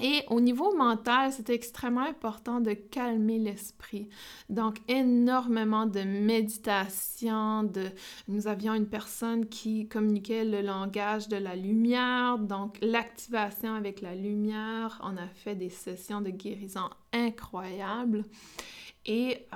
et 0.01 0.23
au 0.29 0.41
niveau 0.41 0.75
mental, 0.75 1.31
c'est 1.31 1.49
extrêmement 1.49 2.01
important 2.01 2.59
de 2.59 2.73
calmer 2.73 3.37
l'esprit. 3.37 4.09
Donc, 4.49 4.77
énormément 4.87 5.85
de 5.85 6.01
méditation. 6.01 7.63
De... 7.63 7.85
Nous 8.27 8.47
avions 8.47 8.73
une 8.73 8.87
personne 8.87 9.45
qui 9.47 9.87
communiquait 9.87 10.43
le 10.43 10.61
langage 10.61 11.27
de 11.27 11.37
la 11.37 11.55
lumière, 11.55 12.39
donc 12.39 12.77
l'activation 12.81 13.75
avec 13.75 14.01
la 14.01 14.15
lumière. 14.15 14.99
On 15.03 15.17
a 15.17 15.27
fait 15.27 15.55
des 15.55 15.69
sessions 15.69 16.21
de 16.21 16.31
guérison 16.31 16.89
incroyables. 17.13 18.25
Et 19.05 19.47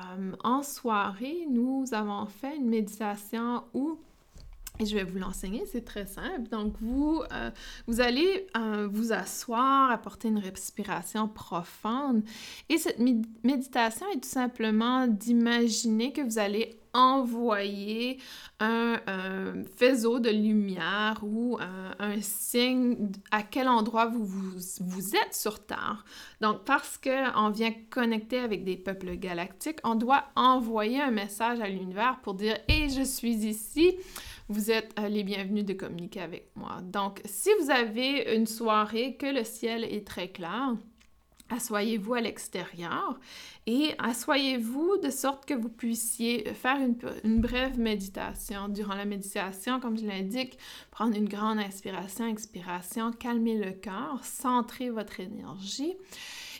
en 0.43 0.63
soirée, 0.63 1.45
nous 1.49 1.85
avons 1.91 2.25
fait 2.25 2.55
une 2.55 2.69
méditation 2.69 3.63
où 3.73 3.99
et 4.79 4.85
je 4.85 4.95
vais 4.95 5.03
vous 5.03 5.17
l'enseigner, 5.17 5.63
c'est 5.65 5.85
très 5.85 6.05
simple. 6.05 6.49
Donc, 6.49 6.73
vous, 6.81 7.21
euh, 7.31 7.51
vous 7.87 8.01
allez 8.01 8.47
euh, 8.57 8.87
vous 8.91 9.13
asseoir, 9.13 9.91
apporter 9.91 10.27
une 10.27 10.39
respiration 10.39 11.27
profonde. 11.27 12.23
Et 12.69 12.77
cette 12.77 12.99
méditation 12.99 14.05
est 14.13 14.19
tout 14.19 14.29
simplement 14.29 15.07
d'imaginer 15.07 16.11
que 16.11 16.21
vous 16.21 16.39
allez 16.39 16.79
envoyer 16.95 18.19
un, 18.61 18.95
faisceau 19.75 20.19
de 20.19 20.29
lumière 20.29 21.19
ou 21.23 21.57
un, 21.59 22.21
signe 22.21 23.11
à 23.31 23.43
quel 23.43 23.67
endroit 23.67 24.05
vous, 24.05 24.25
vous, 24.25 24.51
vous, 24.79 25.15
êtes 25.15 25.33
sur 25.33 25.65
Terre. 25.65 26.05
Donc, 26.39 26.63
parce 26.63 26.97
qu'on 26.97 27.49
vient 27.49 27.73
connecter 27.89 28.39
avec 28.39 28.63
des 28.63 28.77
peuples 28.77 29.15
galactiques, 29.17 29.79
on 29.83 29.95
doit 29.95 30.23
envoyer 30.37 31.01
un 31.01 31.11
message 31.11 31.59
à 31.59 31.67
l'univers 31.67 32.19
pour 32.23 32.33
dire 32.33 32.57
«Hé, 32.69 32.87
je 32.89 33.03
suis 33.03 33.45
ici» 33.45 33.95
vous 34.47 34.71
êtes 34.71 34.93
euh, 34.99 35.07
les 35.07 35.23
bienvenus 35.23 35.65
de 35.65 35.73
communiquer 35.73 36.21
avec 36.21 36.49
moi. 36.55 36.79
Donc, 36.83 37.21
si 37.25 37.49
vous 37.59 37.69
avez 37.69 38.35
une 38.35 38.47
soirée 38.47 39.15
que 39.17 39.25
le 39.25 39.43
ciel 39.43 39.83
est 39.83 40.05
très 40.05 40.29
clair, 40.29 40.75
Assoyez-vous 41.49 42.15
à 42.15 42.21
l'extérieur 42.21 43.19
et 43.67 43.93
assoyez-vous 43.99 44.97
de 44.97 45.11
sorte 45.11 45.45
que 45.45 45.53
vous 45.53 45.69
puissiez 45.69 46.43
faire 46.55 46.77
une, 47.23 47.39
brève 47.39 47.77
méditation. 47.77 48.67
Durant 48.67 48.95
la 48.95 49.05
méditation, 49.05 49.79
comme 49.79 49.95
je 49.95 50.07
l'indique, 50.07 50.57
prendre 50.89 51.15
une 51.15 51.29
grande 51.29 51.59
inspiration, 51.59 52.25
expiration, 52.25 53.11
calmer 53.11 53.59
le 53.59 53.73
cœur, 53.73 54.21
centrer 54.23 54.89
votre 54.89 55.19
énergie. 55.19 55.93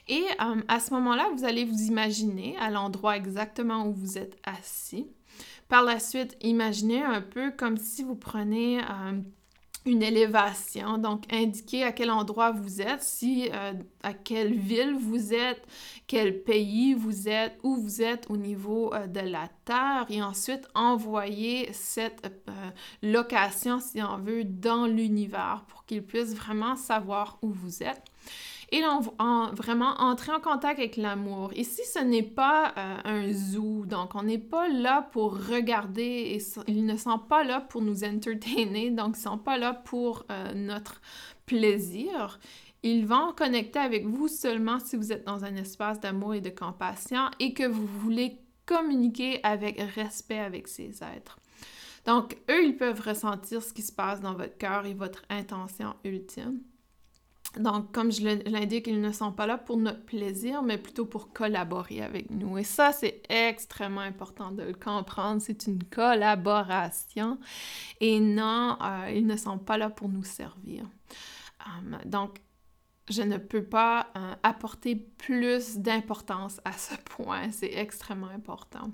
Et 0.08 0.24
euh, 0.40 0.62
à 0.68 0.80
ce 0.80 0.94
moment-là, 0.94 1.32
vous 1.36 1.46
allez 1.46 1.66
vous 1.66 1.82
imaginer 1.88 2.56
à 2.58 2.70
l'endroit 2.70 3.18
exactement 3.18 3.88
où 3.88 3.92
vous 3.92 4.20
êtes 4.20 4.38
assis. 4.44 5.08
Par 5.68 5.84
la 5.84 6.00
suite, 6.00 6.38
imaginez 6.42 7.02
un 7.02 7.22
peu 7.22 7.52
comme 7.52 7.78
si 7.78 8.04
vous 8.04 8.16
prenez 8.16 8.82
euh, 8.82 9.20
une 9.86 10.04
élévation, 10.04 11.00
donc 11.00 11.24
indiquez 11.34 11.84
à 11.84 11.92
quel 11.92 12.12
endroit 12.12 12.52
vous 12.52 12.82
êtes, 12.82 13.02
si 13.02 13.50
euh, 13.52 13.74
à 14.04 14.14
quelle 14.14 14.54
ville 14.54 14.96
vous 14.96 15.34
êtes, 15.34 15.66
quel 16.06 16.44
pays 16.44 16.94
vous 16.94 17.28
êtes, 17.28 17.58
où 17.64 17.78
vous 17.78 18.04
êtes 18.04 18.30
au 18.30 18.38
niveau 18.38 18.94
euh, 18.94 19.08
de 19.08 19.22
la 19.22 19.50
Terre, 19.66 20.06
et 20.10 20.22
ensuite 20.22 20.68
envoyez 20.76 21.74
cette 21.74 22.32
location, 23.02 23.80
si 23.80 24.04
on 24.04 24.18
veut, 24.18 24.44
dans 24.44 24.86
l'univers 24.86 25.66
pour 25.68 25.86
qu'il 25.86 26.04
puisse 26.04 26.36
vraiment 26.36 26.76
savoir 26.76 27.40
où 27.42 27.50
vous 27.50 27.82
êtes 27.82 28.04
et 28.72 28.84
en, 28.86 29.52
vraiment 29.54 29.94
entrer 30.00 30.32
en 30.32 30.40
contact 30.40 30.80
avec 30.80 30.98
l'amour. 30.98 31.54
Ici, 31.56 31.82
ce 31.94 32.00
n'est 32.00 32.24
pas 32.24 32.74
euh, 32.78 32.98
un 33.06 33.32
zoo, 33.32 33.86
donc 33.86 34.16
on 34.16 34.24
n'est 34.24 34.38
pas 34.38 34.68
là 34.68 35.08
pour 35.12 35.34
regarder 35.48 36.02
et 36.38 36.42
ils 36.68 36.86
ne 36.86 36.98
sont 36.98 37.20
pas 37.20 37.44
là 37.44 37.62
pour 37.62 37.82
nous 37.82 38.04
entertainer, 38.04 38.92
donc 38.92 39.16
ils 39.16 39.20
ne 39.20 39.24
sont 39.24 39.38
pas 39.38 39.58
là 39.58 39.74
pour 39.74 40.26
euh, 40.32 40.54
notre 40.54 41.02
plaisir. 41.46 42.40
Ils 42.84 43.06
vont 43.06 43.34
connecter 43.36 43.80
avec 43.80 44.06
vous 44.06 44.28
seulement 44.28 44.80
si 44.80 44.96
vous 44.96 45.12
êtes 45.12 45.26
dans 45.26 45.44
un 45.44 45.56
espace 45.56 46.00
d'amour 46.00 46.36
et 46.36 46.42
de 46.42 46.50
compassion 46.50 47.30
et 47.40 47.54
que 47.54 47.68
vous 47.68 47.86
voulez 47.86 48.40
communiquer 48.66 49.40
avec 49.44 49.80
respect 49.96 50.40
avec 50.40 50.68
ces 50.68 51.04
êtres. 51.04 51.40
Donc, 52.06 52.38
eux, 52.50 52.64
ils 52.64 52.78
peuvent 52.78 53.02
ressentir 53.02 53.64
ce 53.64 53.74
qui 53.74 53.82
se 53.82 53.92
passe 53.92 54.22
dans 54.22 54.34
votre 54.34 54.58
cœur 54.58 54.86
et 54.86 54.94
votre 54.94 55.24
intention 55.30 55.96
ultime. 56.04 56.60
Donc, 57.60 57.92
comme 57.92 58.12
je 58.12 58.50
l'indique, 58.50 58.88
ils 58.88 59.02
ne 59.02 59.12
sont 59.12 59.32
pas 59.32 59.48
là 59.48 59.58
pour 59.58 59.78
notre 59.78 60.04
plaisir, 60.04 60.62
mais 60.62 60.78
plutôt 60.78 61.06
pour 61.06 61.32
collaborer 61.34 62.02
avec 62.02 62.30
nous. 62.32 62.58
Et 62.58 62.64
ça, 62.64 62.92
c'est 62.92 63.22
extrêmement 63.30 64.02
important 64.02 64.52
de 64.52 64.64
le 64.64 64.74
comprendre. 64.74 65.42
C'est 65.42 65.68
une 65.68 65.84
collaboration. 65.84 67.40
Et 68.02 68.20
non, 68.20 68.78
euh, 68.82 69.12
ils 69.14 69.26
ne 69.26 69.38
sont 69.38 69.58
pas 69.58 69.78
là 69.78 69.90
pour 69.90 70.10
nous 70.10 70.24
servir. 70.24 70.86
Um, 71.66 71.98
donc, 72.06 72.42
je 73.10 73.22
ne 73.22 73.38
peux 73.38 73.64
pas 73.64 74.08
euh, 74.18 74.34
apporter 74.44 74.96
plus 74.96 75.78
d'importance 75.78 76.60
à 76.66 76.74
ce 76.74 76.96
point. 76.96 77.52
C'est 77.52 77.74
extrêmement 77.74 78.30
important. 78.30 78.92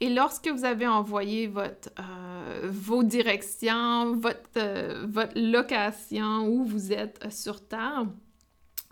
Et 0.00 0.08
lorsque 0.10 0.48
vous 0.48 0.64
avez 0.64 0.86
envoyé 0.86 1.48
votre, 1.48 1.90
euh, 1.98 2.68
vos 2.70 3.02
directions, 3.02 4.14
votre, 4.16 4.38
euh, 4.56 5.06
votre 5.08 5.38
location 5.38 6.46
où 6.46 6.64
vous 6.64 6.92
êtes 6.92 7.32
sur 7.32 7.66
Terre, 7.66 8.06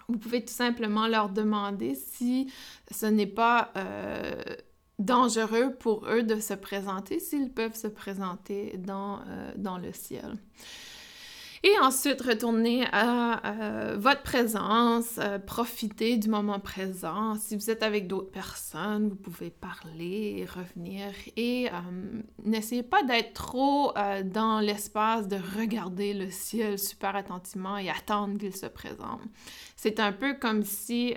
vous 0.09 0.19
pouvez 0.19 0.45
tout 0.45 0.53
simplement 0.53 1.07
leur 1.07 1.29
demander 1.29 1.95
si 1.95 2.53
ce 2.91 3.07
n'est 3.07 3.27
pas 3.27 3.73
euh, 3.77 4.35
dangereux 4.99 5.75
pour 5.79 6.09
eux 6.09 6.23
de 6.23 6.41
se 6.41 6.55
présenter, 6.55 7.21
s'ils 7.21 7.53
peuvent 7.53 7.77
se 7.77 7.89
présenter 7.89 8.77
dans, 8.79 9.21
dans 9.57 9.79
le 9.79 9.93
ciel. 9.93 10.37
Et 11.67 11.77
ensuite, 11.81 12.23
retournez 12.23 12.87
à 12.93 13.43
votre 13.97 14.23
présence, 14.23 15.19
euh, 15.19 15.41
profitez 15.41 16.17
du 16.17 16.29
moment 16.29 16.61
présent. 16.61 17.35
Si 17.35 17.57
vous 17.57 17.71
êtes 17.71 17.83
avec 17.83 18.07
d'autres 18.07 18.31
personnes, 18.31 19.09
vous 19.09 19.17
pouvez 19.17 19.51
parler, 19.51 20.47
revenir 20.55 21.09
et 21.37 21.67
euh, 21.67 22.23
n'essayez 22.45 22.85
pas 22.85 23.03
d'être 23.03 23.33
trop 23.33 23.91
euh, 23.99 24.23
dans 24.23 24.61
l'espace 24.61 25.27
de 25.27 25.39
regarder 25.59 26.15
le 26.15 26.31
ciel 26.31 26.79
super 26.79 27.17
attentivement 27.17 27.77
et 27.79 27.91
attendre 27.91 28.39
qu'il 28.39 28.55
se 28.55 28.67
présente. 28.67 29.23
C'est 29.75 29.99
un 29.99 30.13
peu 30.13 30.35
comme 30.35 30.63
si 30.63 31.15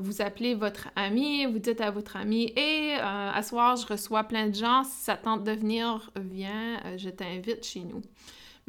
vous 0.00 0.22
appelez 0.22 0.54
votre 0.54 0.88
ami, 0.96 1.44
vous 1.44 1.58
dites 1.58 1.82
à 1.82 1.90
votre 1.90 2.16
ami 2.16 2.52
Et 2.56 2.94
à 2.94 3.40
soir, 3.42 3.76
je 3.76 3.86
reçois 3.86 4.24
plein 4.24 4.48
de 4.48 4.54
gens, 4.54 4.82
si 4.82 5.04
ça 5.04 5.16
tente 5.16 5.44
de 5.44 5.52
venir, 5.52 6.10
viens, 6.16 6.80
je 6.96 7.08
t'invite 7.10 7.64
chez 7.64 7.80
nous 7.80 8.02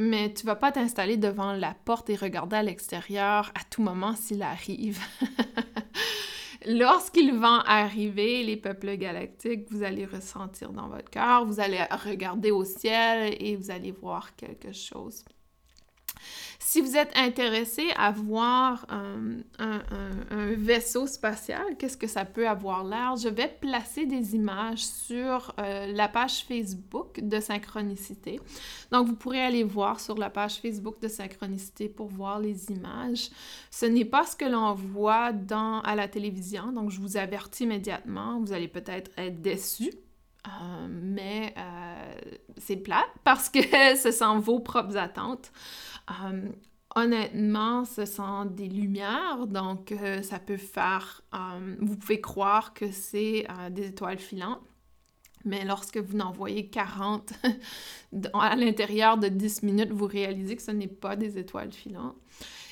mais 0.02 0.34
tu 0.34 0.46
vas 0.46 0.56
pas 0.56 0.72
t'installer 0.72 1.18
devant 1.18 1.54
la 1.54 1.76
porte 1.86 2.10
et 2.10 2.16
regarder 2.16 2.58
à 2.58 2.64
l'extérieur 2.64 3.52
à 3.56 3.64
tout 3.70 3.82
moment 3.82 4.16
s'il 4.16 4.42
arrive. 4.42 5.00
Lorsqu'ils 6.66 7.34
vont 7.34 7.60
arriver, 7.66 8.44
les 8.44 8.58
peuples 8.58 8.96
galactiques, 8.98 9.72
vous 9.72 9.84
allez 9.84 10.06
ressentir 10.06 10.72
dans 10.72 10.90
votre 10.90 11.10
cœur, 11.10 11.46
vous 11.46 11.60
allez 11.60 11.82
regarder 12.06 12.52
au 12.52 12.66
ciel 12.66 13.36
et 13.40 13.56
vous 13.56 13.72
allez 13.72 13.92
voir 13.92 14.36
quelque 14.36 14.72
chose. 14.72 15.24
Si 16.64 16.80
vous 16.80 16.96
êtes 16.96 17.12
intéressé 17.18 17.90
à 17.98 18.12
voir 18.12 18.86
euh, 18.92 19.42
un, 19.60 20.54
vaisseau 20.56 21.08
spatial, 21.08 21.76
qu'est-ce 21.78 21.98
que 21.98 22.08
ça 22.08 22.24
peut 22.24 22.48
avoir 22.48 22.84
l'air, 22.84 23.16
je 23.16 23.30
vais 23.30 23.48
placer 23.48 24.06
des 24.06 24.36
images 24.36 24.86
sur 24.86 25.54
euh, 25.60 25.88
la 25.88 26.08
page 26.08 26.46
Facebook 26.46 27.20
de 27.20 27.40
Synchronicité. 27.40 28.40
Donc, 28.92 29.08
vous 29.08 29.16
pourrez 29.16 29.42
aller 29.42 29.64
voir 29.64 30.00
sur 30.00 30.18
la 30.18 30.30
page 30.30 30.60
Facebook 30.62 31.02
de 31.02 31.08
Synchronicité 31.08 31.90
pour 31.90 32.08
voir 32.08 32.40
les 32.40 32.70
images. 32.70 33.30
Ce 33.70 33.86
n'est 33.86 34.06
pas 34.06 34.26
ce 34.26 34.36
que 34.36 34.46
l'on 34.46 34.74
voit 34.74 35.32
à 35.84 35.96
la 35.96 36.08
télévision, 36.08 36.72
donc 36.72 36.92
je 36.92 37.02
vous 37.02 37.18
avertis 37.18 37.64
immédiatement, 37.64 38.40
vous 38.40 38.54
allez 38.54 38.68
peut-être 38.68 39.12
être 39.18 39.42
déçus. 39.42 39.94
Euh, 40.48 40.88
mais 40.90 41.54
c'est 42.58 42.78
plate 42.78 43.10
parce 43.24 43.50
que 43.50 43.60
ce 43.96 44.12
sont 44.12 44.40
vos 44.40 44.60
propres 44.60 44.98
attentes. 44.98 45.52
Euh, 46.24 46.50
honnêtement, 46.96 47.86
ce 47.86 48.06
sont 48.06 48.46
des 48.46 48.68
lumières, 48.68 49.48
donc 49.48 49.92
euh, 49.92 50.22
ça 50.22 50.40
peut 50.40 50.58
faire... 50.58 51.22
Euh, 51.34 51.76
vous 51.80 51.96
pouvez 51.96 52.22
croire 52.22 52.74
que 52.74 52.92
c'est 52.92 53.48
des 53.72 53.88
étoiles 53.88 54.20
filantes, 54.20 54.62
mais 55.46 55.66
lorsque 55.66 55.98
vous 55.98 56.20
en 56.20 56.32
voyez 56.32 56.68
40 56.68 57.34
à 58.34 58.56
l'intérieur 58.56 59.18
de 59.18 59.28
10 59.28 59.64
minutes, 59.64 59.92
vous 59.92 60.08
réalisez 60.08 60.56
que 60.56 60.62
ce 60.62 60.72
n'est 60.72 60.88
pas 60.88 61.16
des 61.16 61.38
étoiles 61.38 61.72
filantes 61.72 62.16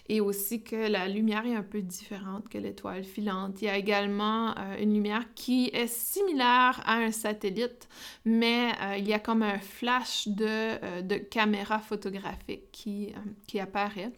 et 0.09 0.21
aussi 0.21 0.63
que 0.63 0.75
la 0.75 1.07
lumière 1.07 1.45
est 1.45 1.55
un 1.55 1.63
peu 1.63 1.81
différente 1.81 2.49
que 2.49 2.57
l'étoile 2.57 3.03
filante. 3.03 3.61
Il 3.61 3.65
y 3.65 3.69
a 3.69 3.77
également 3.77 4.57
euh, 4.57 4.81
une 4.81 4.95
lumière 4.95 5.25
qui 5.35 5.69
est 5.71 5.85
similaire 5.85 6.81
à 6.85 6.95
un 6.95 7.11
satellite, 7.11 7.87
mais 8.25 8.71
euh, 8.81 8.97
il 8.97 9.07
y 9.07 9.13
a 9.13 9.19
comme 9.19 9.43
un 9.43 9.59
flash 9.59 10.27
de, 10.27 10.45
euh, 10.47 11.01
de 11.03 11.17
caméra 11.17 11.77
photographique 11.77 12.71
qui, 12.71 13.13
qui 13.47 13.59
apparaît. 13.59 14.11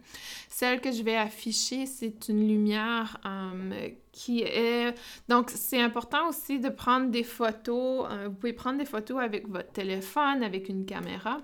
Celle 0.48 0.80
que 0.80 0.94
je 0.94 1.04
vais 1.04 1.18
afficher, 1.18 1.86
c'est 1.86 2.30
une 2.30 2.48
lumière 2.48 3.20
qui 4.14 4.44
est... 4.44 4.94
Donc, 5.28 5.50
c'est 5.50 5.82
important 5.82 6.30
aussi 6.30 6.60
de 6.60 6.70
prendre 6.70 7.10
des 7.10 7.24
photos. 7.24 8.08
vous 8.26 8.34
pouvez 8.34 8.54
prendre 8.54 8.78
des 8.78 8.86
photos 8.86 9.20
avec 9.20 9.48
votre 9.50 9.72
téléphone, 9.72 10.44
avec 10.44 10.70
une 10.70 10.86
caméra 10.86 11.42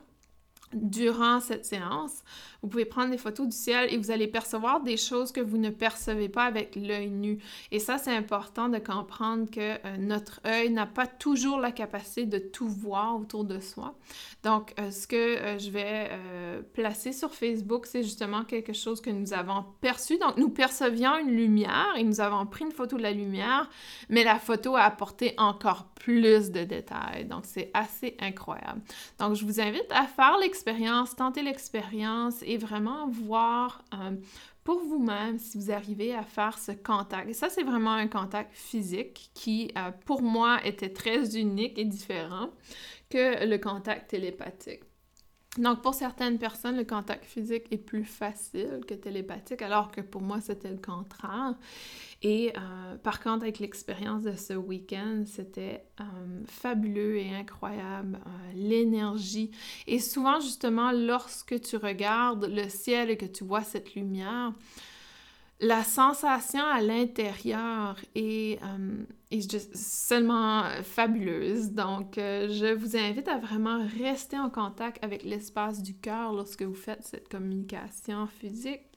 durant 0.74 1.40
cette 1.40 1.66
séance, 1.66 2.24
vous 2.62 2.70
pouvez 2.70 2.86
prendre 2.86 3.12
des 3.12 3.18
photos 3.18 3.48
du 3.48 3.56
ciel 3.56 3.94
et 3.94 3.98
vous 3.98 4.12
allez 4.12 4.28
percevoir 4.28 4.82
des 4.82 4.98
choses 4.98 5.32
que 5.32 5.42
vous 5.42 5.58
ne 5.58 5.70
percevez 5.70 6.30
pas 6.30 6.46
avec 6.46 6.76
l'œil 6.76 7.10
nu. 7.10 7.40
Et 7.72 7.80
ça, 7.80 7.98
c'est 7.98 8.16
important 8.16 8.68
de 8.68 8.78
comprendre 8.80 9.50
que 9.50 9.60
euh, 9.60 9.98
notre 9.98 10.42
œil 10.46 10.72
n'a 10.72 10.86
pas 10.86 11.08
toujours 11.08 11.60
la 11.60 11.72
capacité 11.72 12.26
de 12.26 12.40
tout 12.40 12.68
voir 12.68 13.18
autour 13.18 13.46
de 13.46 13.60
soi. 13.60 13.96
Donc, 14.44 14.74
euh, 14.80 14.92
ce 14.92 15.08
que 15.08 15.16
euh, 15.16 15.60
je 15.60 15.70
vais 15.70 16.10
placer 16.74 17.12
sur 17.12 17.34
Facebook, 17.34 17.86
c'est 17.86 18.04
justement 18.04 18.44
quelque 18.44 18.74
chose 18.74 19.02
que 19.02 19.10
nous 19.10 19.34
avons 19.34 19.66
perçu. 19.82 20.18
Donc, 20.18 20.38
nous 20.38 20.50
percevions 20.50 21.18
une 21.18 21.32
lumière 21.32 21.94
et 21.98 22.04
nous 22.04 22.22
avons 22.22 22.46
pris 22.46 22.66
une 22.66 22.72
photo 22.72 22.98
de 22.98 23.04
la 23.04 23.12
lumière, 23.12 23.70
mais 24.10 24.24
la 24.24 24.40
photo 24.40 24.76
a 24.76 24.82
apporté 24.82 25.34
encore 25.38 25.88
plus 25.96 26.52
de 26.52 26.64
détails. 26.64 27.26
Donc, 27.26 27.44
c'est 27.46 27.70
assez 27.74 28.16
incroyable. 28.20 28.82
Donc, 29.20 29.36
je 29.36 29.46
vous 29.46 29.60
invite 29.60 29.92
à 29.92 30.06
faire 30.06 30.38
l'expérience, 30.40 30.57
tenter 31.16 31.42
l'expérience 31.42 32.44
et 32.44 32.58
vraiment 32.58 33.08
voir 33.08 33.84
euh, 33.94 34.16
pour 34.64 34.80
vous-même 34.80 35.40
si 35.40 35.58
vous 35.58 35.72
arrivez 35.72 36.14
à 36.14 36.24
faire 36.24 36.58
ce 36.58 36.72
contact. 36.72 37.30
Et 37.30 37.34
ça, 37.34 37.50
c'est 37.50 37.64
vraiment 37.64 37.94
un 37.94 38.08
contact 38.08 38.52
physique 38.54 39.30
qui, 39.34 39.72
euh, 39.78 39.92
pour 40.06 40.22
moi, 40.22 40.60
était 40.66 40.92
très 40.92 41.38
unique 41.38 41.78
et 41.78 41.86
différent 41.86 42.50
que 43.10 43.46
le 43.46 43.58
contact 43.58 44.10
télépathique. 44.10 44.82
Donc, 45.58 45.82
pour 45.82 45.94
certaines 45.94 46.38
personnes, 46.38 46.78
le 46.78 46.84
contact 46.84 47.26
physique 47.26 47.64
est 47.72 47.78
plus 47.78 48.04
facile 48.04 48.82
que 48.88 48.94
télépathique, 48.94 49.62
alors 49.62 49.92
que 49.92 50.02
pour 50.02 50.22
moi, 50.22 50.40
c'était 50.42 50.70
le 50.70 50.78
contraire. 50.78 51.56
Et 52.24 52.52
euh, 52.58 52.96
par 52.98 53.22
contre, 53.22 53.44
avec 53.44 53.60
l'expérience 53.60 54.24
de 54.24 54.36
ce 54.36 54.54
week-end, 54.54 55.24
c'était 55.26 55.84
euh, 56.00 56.04
fabuleux 56.48 57.18
et 57.18 57.34
incroyable, 57.34 58.20
euh, 58.26 58.52
l'énergie. 58.56 59.52
Et 59.86 60.00
souvent, 60.00 60.40
justement, 60.40 60.92
lorsque 60.92 61.60
tu 61.62 61.78
regardes 61.78 62.46
le 62.46 62.70
ciel 62.70 63.10
et 63.10 63.18
que 63.18 63.26
tu 63.26 63.44
vois 63.44 63.64
cette 63.64 63.96
lumière, 63.96 64.54
la 65.60 65.84
sensation 65.84 66.64
à 66.64 66.82
l'intérieur 66.82 67.98
est, 68.16 68.60
est 69.32 69.76
seulement 69.76 70.64
fabuleuse. 70.84 71.72
Donc, 71.72 72.14
je 72.16 72.74
vous 72.74 72.96
invite 72.96 73.28
à 73.28 73.38
vraiment 73.38 73.86
rester 74.00 74.38
en 74.38 74.50
contact 74.50 75.04
avec 75.04 75.24
l'espace 75.24 75.82
du 75.82 75.96
cœur 75.98 76.34
lorsque 76.34 76.62
vous 76.62 76.76
faites 76.76 77.04
cette 77.04 77.30
communication 77.30 78.28
physique 78.28 78.97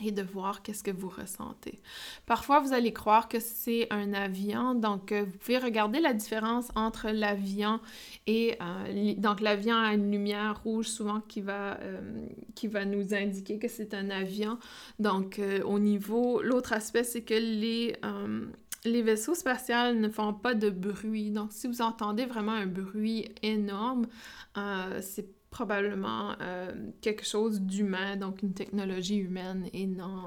et 0.00 0.10
de 0.10 0.22
voir 0.22 0.62
qu'est-ce 0.62 0.82
que 0.82 0.90
vous 0.90 1.08
ressentez. 1.08 1.80
Parfois, 2.26 2.60
vous 2.60 2.72
allez 2.72 2.92
croire 2.92 3.28
que 3.28 3.40
c'est 3.40 3.86
un 3.90 4.14
avion, 4.14 4.74
donc 4.74 5.12
euh, 5.12 5.24
vous 5.24 5.38
pouvez 5.38 5.58
regarder 5.58 6.00
la 6.00 6.14
différence 6.14 6.68
entre 6.74 7.10
l'avion 7.10 7.80
et 8.26 8.56
euh, 8.60 9.14
donc 9.18 9.40
l'avion 9.40 9.76
a 9.76 9.92
une 9.92 10.10
lumière 10.10 10.62
rouge 10.62 10.86
souvent 10.86 11.20
qui 11.20 11.40
va, 11.40 11.78
euh, 11.80 12.00
qui 12.54 12.68
va 12.68 12.84
nous 12.84 13.14
indiquer 13.14 13.58
que 13.58 13.68
c'est 13.68 13.92
un 13.94 14.10
avion. 14.10 14.58
Donc 14.98 15.40
au 15.64 15.78
niveau, 15.78 16.42
l'autre 16.42 16.72
aspect, 16.72 17.04
c'est 17.04 17.22
que 17.22 17.34
les 17.34 17.96
les 18.84 19.02
vaisseaux 19.02 19.36
spatials 19.36 20.00
ne 20.00 20.08
font 20.08 20.34
pas 20.34 20.54
de 20.54 20.68
bruit. 20.68 21.30
Donc, 21.30 21.52
si 21.52 21.68
vous 21.68 21.82
entendez 21.82 22.26
vraiment 22.26 22.52
un 22.52 22.66
bruit 22.66 23.28
énorme, 23.42 24.06
c'est 25.00 25.28
probablement 25.52 26.34
euh, 26.40 26.72
quelque 27.00 27.24
chose 27.24 27.60
d'humain, 27.60 28.16
donc 28.16 28.42
une 28.42 28.54
technologie 28.54 29.18
humaine 29.18 29.68
et 29.72 29.86
non, 29.86 30.24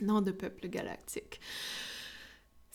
euh, 0.00 0.20
de 0.22 0.32
peuple 0.32 0.68
galactique. 0.68 1.38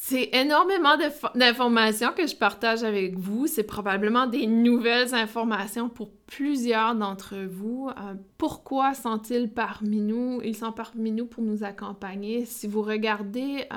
C'est 0.01 0.29
énormément 0.31 0.95
d'informations 1.35 2.13
que 2.15 2.25
je 2.25 2.35
partage 2.35 2.83
avec 2.83 3.17
vous. 3.17 3.47
C'est 3.47 3.63
probablement 3.63 4.27
des 4.27 4.47
nouvelles 4.47 5.13
informations 5.13 5.89
pour 5.89 6.11
plusieurs 6.25 6.95
d'entre 6.95 7.35
vous. 7.35 7.89
Euh, 7.89 8.13
pourquoi 8.37 8.93
sont-ils 8.93 9.51
parmi 9.51 9.99
nous? 9.99 10.41
Ils 10.41 10.55
sont 10.55 10.71
parmi 10.71 11.11
nous 11.11 11.25
pour 11.25 11.43
nous 11.43 11.65
accompagner. 11.65 12.45
Si 12.45 12.65
vous 12.65 12.81
regardez 12.81 13.67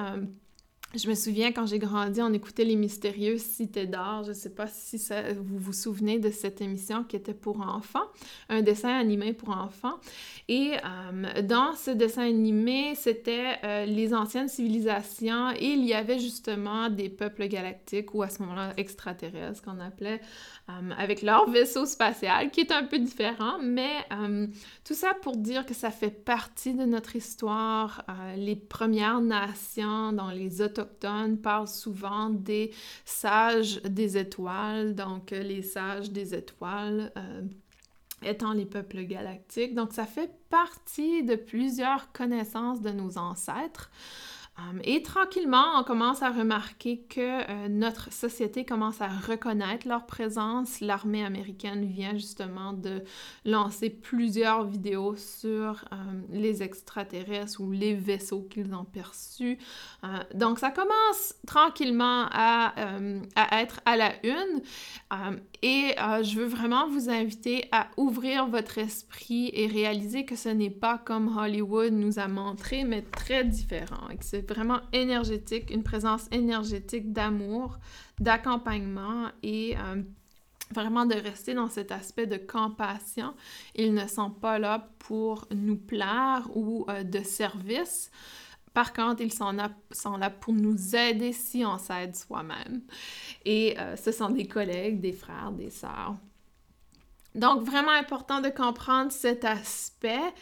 je 0.94 1.08
me 1.08 1.14
souviens 1.14 1.52
quand 1.52 1.66
j'ai 1.66 1.78
grandi, 1.78 2.20
on 2.20 2.32
écoutait 2.32 2.64
Les 2.64 2.76
Mystérieuses 2.76 3.40
Cités 3.40 3.86
d'Or. 3.86 4.24
Je 4.24 4.30
ne 4.30 4.34
sais 4.34 4.50
pas 4.50 4.66
si 4.66 5.00
vous 5.38 5.58
vous 5.58 5.72
souvenez 5.72 6.18
de 6.18 6.30
cette 6.30 6.60
émission 6.60 7.02
qui 7.04 7.16
était 7.16 7.32
pour 7.32 7.60
enfants, 7.60 8.04
un 8.50 8.60
dessin 8.60 8.90
animé 8.90 9.32
pour 9.32 9.50
enfants. 9.50 9.94
Et 10.48 10.72
euh, 10.74 11.40
dans 11.42 11.74
ce 11.74 11.90
dessin 11.90 12.28
animé, 12.28 12.94
c'était 12.94 13.58
euh, 13.64 13.86
les 13.86 14.12
anciennes 14.12 14.48
civilisations 14.48 15.52
et 15.52 15.64
il 15.64 15.84
y 15.84 15.94
avait 15.94 16.18
justement 16.18 16.90
des 16.90 17.08
peuples 17.08 17.46
galactiques 17.48 18.14
ou 18.14 18.22
à 18.22 18.28
ce 18.28 18.42
moment-là 18.42 18.74
extraterrestres 18.76 19.62
qu'on 19.62 19.80
appelait 19.80 20.20
euh, 20.68 20.72
avec 20.98 21.22
leur 21.22 21.48
vaisseau 21.48 21.86
spatial 21.86 22.50
qui 22.50 22.60
est 22.60 22.72
un 22.72 22.84
peu 22.84 22.98
différent, 22.98 23.58
mais 23.62 23.90
tout 24.84 24.94
ça 24.94 25.14
pour 25.22 25.36
dire 25.36 25.64
que 25.64 25.74
ça 25.74 25.90
fait 25.90 26.10
partie 26.10 26.74
de 26.74 26.84
notre 26.84 27.16
histoire. 27.16 28.04
les 28.36 28.56
Premières 28.56 29.20
Nations 29.20 30.12
dans 30.12 30.30
les 30.30 30.60
autochtones 30.60 30.81
autochtones 30.82 31.38
parlent 31.38 31.68
souvent 31.68 32.30
des 32.30 32.72
sages 33.04 33.80
des 33.82 34.18
étoiles, 34.18 34.94
donc 34.94 35.32
euh, 35.32 35.42
les 35.42 35.62
sages 35.62 36.10
des 36.10 36.34
étoiles. 36.34 37.12
Euh, 37.16 37.42
étant 38.24 38.52
les 38.52 38.66
peuples 38.66 39.02
galactiques. 39.02 39.74
Donc, 39.74 39.92
ça 39.92 40.06
fait 40.06 40.30
partie 40.48 41.24
de 41.24 41.34
plusieurs 41.34 42.12
connaissances 42.12 42.80
de 42.80 42.90
nos 42.90 43.18
ancêtres. 43.18 43.90
Um, 44.58 44.80
et 44.84 45.02
tranquillement, 45.02 45.78
on 45.78 45.82
commence 45.82 46.22
à 46.22 46.30
remarquer 46.30 46.98
que 47.08 47.20
euh, 47.20 47.68
notre 47.70 48.12
société 48.12 48.66
commence 48.66 49.00
à 49.00 49.08
reconnaître 49.08 49.88
leur 49.88 50.04
présence. 50.04 50.82
L'armée 50.82 51.24
américaine 51.24 51.86
vient 51.86 52.12
justement 52.12 52.74
de 52.74 53.02
lancer 53.46 53.88
plusieurs 53.88 54.64
vidéos 54.64 55.16
sur 55.16 55.86
um, 55.90 56.24
les 56.30 56.62
extraterrestres 56.62 57.62
ou 57.62 57.72
les 57.72 57.94
vaisseaux 57.94 58.42
qu'ils 58.42 58.74
ont 58.74 58.84
perçus. 58.84 59.56
Euh, 60.04 60.18
donc 60.34 60.58
ça 60.58 60.70
commence 60.70 61.34
tranquillement 61.46 62.26
à, 62.30 62.74
à, 63.34 63.62
être 63.62 63.80
à 63.86 63.96
la 63.96 64.12
une. 64.22 64.60
et 65.62 65.94
euh, 65.98 66.22
je 66.22 66.38
veux 66.38 66.46
vraiment 66.46 66.88
vous 66.88 67.08
inviter 67.08 67.68
à 67.72 67.88
ouvrir 67.96 68.48
votre 68.48 68.76
esprit 68.76 69.50
et 69.54 69.66
réaliser 69.66 70.26
que 70.26 70.36
ce 70.36 70.50
n'est 70.50 70.68
pas 70.70 70.98
comme 70.98 71.38
Hollywood 71.38 71.94
nous 71.94 72.18
a 72.18 72.28
montré, 72.28 72.84
mais 72.84 73.00
très 73.00 73.44
différent. 73.44 74.10
Vraiment 74.48 74.80
énergétique, 74.92 75.70
une 75.70 75.82
présence 75.82 76.26
énergétique 76.30 77.12
d'amour, 77.12 77.78
d'accompagnement 78.18 79.28
et 79.42 79.76
euh, 79.76 80.02
vraiment 80.72 81.06
de 81.06 81.14
rester 81.14 81.54
dans 81.54 81.68
cet 81.68 81.92
aspect 81.92 82.26
de 82.26 82.36
compassion. 82.36 83.34
Ils 83.74 83.94
ne 83.94 84.06
sont 84.06 84.30
pas 84.30 84.58
là 84.58 84.88
pour 84.98 85.46
nous 85.54 85.76
plaire 85.76 86.48
ou 86.54 86.84
euh, 86.88 87.02
de 87.02 87.22
service. 87.22 88.10
Par 88.74 88.92
contre, 88.92 89.20
ils 89.20 89.32
sont 89.32 89.52
là, 89.52 90.30
pour 90.30 90.54
nous 90.54 90.96
aider 90.96 91.32
si 91.32 91.64
on 91.64 91.76
s'aide 91.76 92.16
soi-même. 92.16 92.80
Et 93.44 93.78
euh, 93.78 93.96
ce 93.96 94.12
sont 94.12 94.30
des 94.30 94.46
collègues, 94.46 95.00
des 95.00 95.12
frères, 95.12 95.52
des 95.52 95.68
sœurs. 95.68 96.16
Donc, 97.34 97.62
vraiment 97.62 97.92
important 97.92 98.40
de 98.40 98.48
comprendre 98.48 99.10
cet 99.10 99.44
aspect 99.44 100.32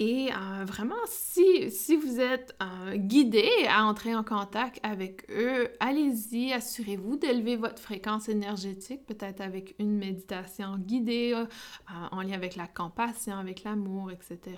et 0.00 0.30
euh, 0.32 0.64
vraiment, 0.64 0.96
si, 1.06 1.70
vous 1.96 2.18
êtes 2.18 2.56
euh, 2.60 2.96
guidé 2.96 3.48
à 3.68 3.84
entrer 3.84 4.14
en 4.16 4.24
contact 4.24 4.80
avec 4.82 5.30
eux, 5.30 5.68
allez-y, 5.78 6.52
assurez-vous 6.52 7.16
d'élever 7.16 7.54
votre 7.54 7.80
fréquence 7.80 8.28
énergétique, 8.28 9.06
peut-être 9.06 9.40
avec 9.40 9.76
une 9.78 9.96
méditation 9.96 10.78
guidée 10.78 11.32
euh, 11.34 11.46
en 12.10 12.22
lien 12.22 12.32
avec 12.32 12.56
la 12.56 12.66
compassion, 12.66 13.36
avec 13.36 13.62
l'amour, 13.62 14.10
etc. 14.10 14.56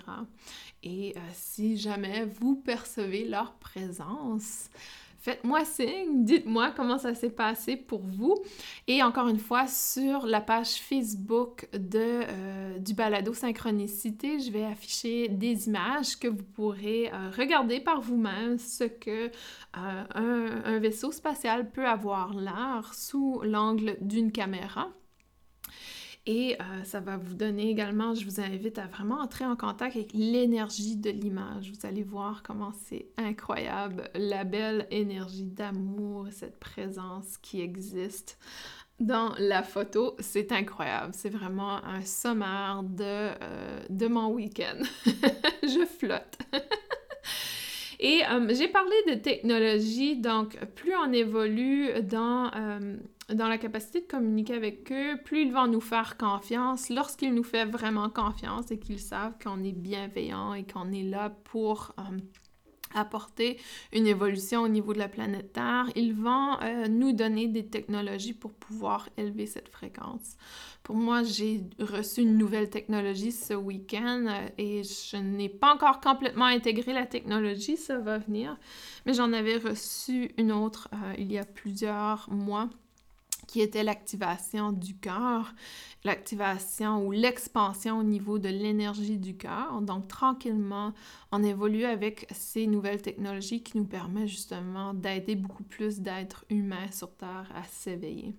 Et 0.81 1.13
si 1.33 1.77
jamais 1.77 2.25
vous 2.25 2.55
percevez 2.55 3.27
leur 3.27 3.53
présence, 3.55 4.69
Faites-moi 5.27 5.65
signe, 5.65 6.23
dites-moi 6.23 6.71
comment 6.71 6.97
ça 6.97 7.13
s'est 7.13 7.29
passé 7.29 7.75
pour 7.75 7.99
vous. 7.99 8.35
Et 8.87 9.03
encore 9.03 9.27
une 9.27 9.39
fois, 9.39 9.67
sur 9.67 10.25
la 10.25 10.39
page 10.39 10.75
Facebook 10.75 11.67
de, 11.73 11.99
euh, 11.99 12.79
du 12.79 12.93
balado 12.93 13.33
Synchronicité, 13.33 14.39
je 14.39 14.49
vais 14.49 14.63
afficher 14.63 15.27
des 15.27 15.67
images 15.67 16.17
que 16.17 16.29
vous 16.29 16.45
pourrez 16.55 17.11
euh, 17.11 17.29
regarder 17.37 17.81
par 17.81 17.99
vous-même, 17.99 18.57
ce 18.57 18.85
que 18.85 19.27
euh, 19.27 20.03
un, 20.15 20.79
vaisseau 20.79 21.11
spatial 21.11 21.71
peut 21.71 21.85
avoir 21.85 22.33
l'air 22.33 22.93
sous 22.93 23.41
l'angle 23.43 23.97
d'une 23.99 24.31
caméra. 24.31 24.87
Et 26.29 26.57
euh, 26.59 26.83
ça 26.83 26.99
va 26.99 27.15
vous 27.15 27.35
donner 27.35 27.69
également, 27.69 28.13
je 28.13 28.25
vous 28.25 28.41
invite 28.41 28.77
à 28.79 28.85
vraiment 28.85 29.21
entrer 29.21 29.45
en 29.45 29.55
contact 29.55 29.95
avec 29.95 30.11
l'énergie 30.13 30.97
de 30.97 31.09
l'image. 31.09 31.71
Vous 31.71 31.87
allez 31.87 32.03
voir 32.03 32.43
comment 32.43 32.73
c'est 32.85 33.07
incroyable, 33.15 34.09
la 34.13 34.43
belle 34.43 34.87
énergie 34.91 35.45
d'amour, 35.45 36.27
cette 36.31 36.59
présence 36.59 37.37
qui 37.37 37.61
existe 37.61 38.37
dans 38.99 39.35
la 39.39 39.63
photo. 39.63 40.17
C'est 40.19 40.51
incroyable. 40.51 41.13
C'est 41.15 41.29
vraiment 41.29 41.81
un 41.85 42.01
sommaire 42.01 42.83
de, 42.83 43.03
euh, 43.03 43.79
de 43.89 44.07
mon 44.07 44.27
week-end. 44.27 44.83
je 45.63 45.85
flotte. 45.85 46.39
Et 48.01 48.21
euh, 48.29 48.53
j'ai 48.53 48.67
parlé 48.67 48.95
de 49.07 49.13
technologie, 49.13 50.17
donc 50.17 50.57
plus 50.75 50.93
on 50.93 51.13
évolue 51.13 51.89
dans, 52.03 52.51
dans 53.33 53.47
la 53.47 53.57
capacité 53.57 54.01
de 54.01 54.07
communiquer 54.07 54.53
avec 54.53 54.91
eux, 54.91 55.19
plus 55.23 55.43
ils 55.43 55.53
vont 55.53 55.67
nous 55.67 55.81
faire 55.81 56.17
confiance. 56.17 56.89
Lorsqu'ils 56.89 57.33
nous 57.33 57.43
font 57.43 57.67
vraiment 57.67 58.09
confiance 58.09 58.71
et 58.71 58.79
qu'ils 58.79 58.99
savent 58.99 59.33
qu'on 59.43 59.63
est 59.63 59.73
bienveillant 59.73 60.53
et 60.53 60.65
qu'on 60.65 60.91
est 60.91 61.03
là 61.03 61.29
pour 61.29 61.93
apporter 62.93 63.59
une 63.93 64.07
évolution 64.07 64.61
au 64.61 64.67
niveau 64.67 64.93
de 64.93 64.99
la 64.99 65.07
planète 65.07 65.53
Terre, 65.53 65.89
ils 65.95 66.13
vont 66.13 66.59
euh, 66.61 66.87
nous 66.87 67.11
donner 67.11 67.47
des 67.47 67.65
technologies 67.65 68.33
pour 68.33 68.53
pouvoir 68.53 69.09
élever 69.17 69.45
cette 69.45 69.69
fréquence. 69.69 70.37
Pour 70.83 70.95
moi, 70.95 71.23
j'ai 71.23 71.61
reçu 71.79 72.21
une 72.21 72.37
nouvelle 72.37 72.69
technologie 72.69 73.31
ce 73.31 73.53
week-end 73.53 74.25
euh, 74.27 74.47
et 74.57 74.83
je 74.83 75.17
n'ai 75.17 75.49
pas 75.49 75.73
encore 75.73 75.99
complètement 75.99 76.45
intégré 76.45 76.93
la 76.93 77.05
technologie, 77.05 77.77
ça 77.77 77.99
va 77.99 78.17
venir, 78.17 78.57
mais 79.05 79.13
j'en 79.13 79.33
avais 79.33 79.57
reçu 79.57 80.31
une 80.37 80.51
autre 80.51 80.89
euh, 80.93 81.13
il 81.17 81.31
y 81.31 81.37
a 81.37 81.45
plusieurs 81.45 82.29
mois 82.31 82.69
qui 83.47 83.61
était 83.61 83.83
l'activation 83.83 84.71
du 84.71 84.95
cœur, 84.97 85.53
l'activation 86.03 87.05
ou 87.05 87.11
l'expansion 87.11 87.99
au 87.99 88.03
niveau 88.03 88.37
de 88.39 88.49
l'énergie 88.49 89.17
du 89.17 89.35
cœur. 89.35 89.81
Donc, 89.81 90.07
tranquillement, 90.07 90.93
on 91.31 91.43
évolue 91.43 91.85
avec 91.85 92.27
ces 92.31 92.67
nouvelles 92.67 93.01
technologies 93.01 93.63
qui 93.63 93.77
nous 93.77 93.85
permettent 93.85 94.27
justement 94.27 94.93
d'aider 94.93 95.35
beaucoup 95.35 95.63
plus 95.63 96.01
d'êtres 96.01 96.45
humains 96.49 96.91
sur 96.91 97.15
Terre 97.15 97.51
à 97.55 97.63
s'éveiller. 97.63 98.35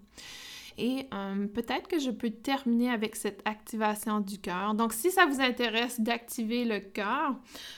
Et 0.79 1.07
euh, 1.12 1.49
peut-être 1.49 1.89
que 1.89 1.99
je 1.99 2.11
peux 2.11 2.31
terminer 2.31 2.91
avec 2.91 3.16
cette 3.16 3.43
activation 3.45 4.20
du 4.20 4.39
cœur. 4.39 4.74
Donc, 4.74 4.93
si 4.93 5.11
ça 5.11 5.26
vous 5.26 5.41
intéresse 5.41 6.01
d'activer 6.01 6.64
le 6.64 6.79
cœur, 6.79 7.35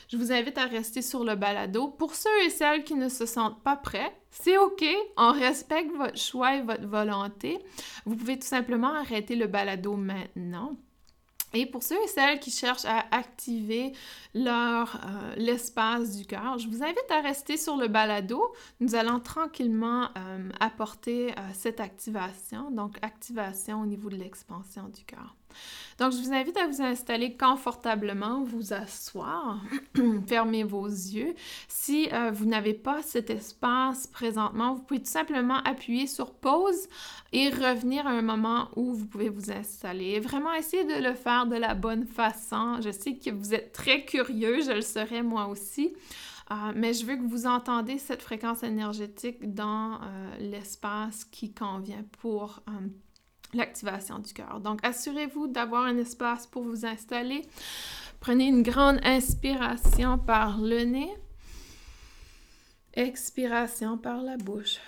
je 0.09 0.19
vous 0.19 0.33
invite 0.33 0.59
à 0.59 0.67
rester 0.67 1.01
sur 1.01 1.25
le 1.25 1.35
balado. 1.35 1.89
Pour 1.89 2.15
ceux 2.15 2.45
et 2.45 2.51
celles 2.51 2.85
qui 2.85 2.95
ne 2.95 3.09
se 3.09 3.25
sentent 3.25 3.63
pas 3.63 3.77
prêts, 3.77 4.15
c'est 4.31 4.59
OK, 4.59 4.85
on 5.17 5.33
respecte 5.33 5.97
votre 5.97 6.19
choix 6.19 6.57
et 6.57 6.63
votre 6.63 6.87
volonté. 6.87 7.59
Vous 8.05 8.17
pouvez 8.17 8.39
tout 8.39 8.47
simplement 8.47 8.95
arrêter 8.95 9.35
le 9.35 9.47
balado 9.47 9.97
maintenant. 9.97 10.77
Et 11.53 11.67
pour 11.67 11.83
ceux 11.83 12.01
et 12.03 12.07
celles 12.07 12.39
qui 12.39 12.51
cherchent 12.51 12.85
à 12.85 13.05
activer 13.11 13.93
euh, 14.37 14.85
l'espace 15.37 16.17
du 16.17 16.25
cœur, 16.25 16.59
je 16.59 16.69
vous 16.69 16.83
invite 16.83 17.11
à 17.11 17.21
rester 17.21 17.57
sur 17.57 17.77
le 17.77 17.89
balado. 17.89 18.41
Nous 18.79 18.95
allons 18.95 19.19
tranquillement 19.19 20.09
euh, 20.17 20.51
apporter 20.61 21.33
euh, 21.33 21.35
cette 21.53 21.81
activation, 21.81 22.71
donc 22.71 22.99
activation 23.03 23.81
au 23.81 23.87
niveau 23.87 24.09
de 24.11 24.17
l'expansion 24.17 24.89
du 24.89 25.05
cœur. 25.05 25.35
Donc, 25.99 26.13
je 26.13 26.17
vous 26.17 26.33
invite 26.33 26.57
à 26.57 26.67
vous 26.67 26.81
installer 26.81 27.37
confortablement, 27.37 28.43
vous 28.43 28.73
asseoir, 28.73 29.61
fermez 30.27 30.65
vos 30.65 30.87
yeux. 30.87 31.35
Si 31.69 32.09
euh, 32.13 32.31
vous 32.31 32.47
n'avez 32.47 32.73
pas 32.73 33.03
cet 33.03 33.29
espace 33.29 34.07
présentement, 34.07 34.75
vous 34.75 34.83
pouvez 34.83 35.01
tout 35.01 35.11
simplement 35.11 35.59
appuyer 35.65 36.07
sur 36.07 36.33
pause 36.33 36.89
et 37.33 37.51
revenir 37.51 38.07
à 38.07 38.11
un 38.11 38.23
moment 38.23 38.69
où 38.77 38.95
vous 38.95 39.07
pouvez 39.07 39.29
vous 39.29 39.53
installer. 39.53 40.21
Vraiment 40.21 40.55
essayer 40.55 40.85
de 40.85 41.03
le 41.07 41.15
faire 41.15 41.47
de 41.47 41.57
la 41.57 41.75
bonne 41.75 42.07
façon. 42.07 42.81
Je 42.83 42.91
sais 42.91 43.17
que 43.17 43.31
vous 43.31 43.53
êtes 43.53 43.73
très 43.73 44.05
curieux, 44.05 44.63
je 44.63 44.73
le 44.73 44.83
serai 44.83 45.23
moi 45.23 45.49
aussi. 45.49 45.95
Euh, 46.51 46.73
mais 46.75 46.95
je 46.95 47.07
veux 47.07 47.17
que 47.17 47.27
vous 47.27 47.47
entendez 47.47 47.99
cette 47.99 48.23
fréquence 48.23 48.63
énergétique 48.63 49.55
dans 49.55 49.95
euh, 49.95 50.37
l'espace 50.41 51.25
qui 51.25 51.53
convient 51.53 52.05
pour 52.21 52.61
l'activation 53.55 54.19
du 54.19 54.33
cœur. 54.33 54.61
Donc, 54.61 54.81
assurez-vous 54.83 55.49
d'avoir 55.49 55.85
un 55.85 55.97
espace 55.99 56.47
pour 56.47 56.63
vous 56.63 56.87
installer. 56.87 57.43
Prenez 58.21 58.47
une 58.47 58.63
grande 58.63 59.01
inspiration 59.03 60.19
par 60.19 60.59
le 60.59 60.85
nez. 60.85 61.11
Expiration 62.95 63.97
par 63.97 64.23
la 64.23 64.37
bouche. 64.37 64.79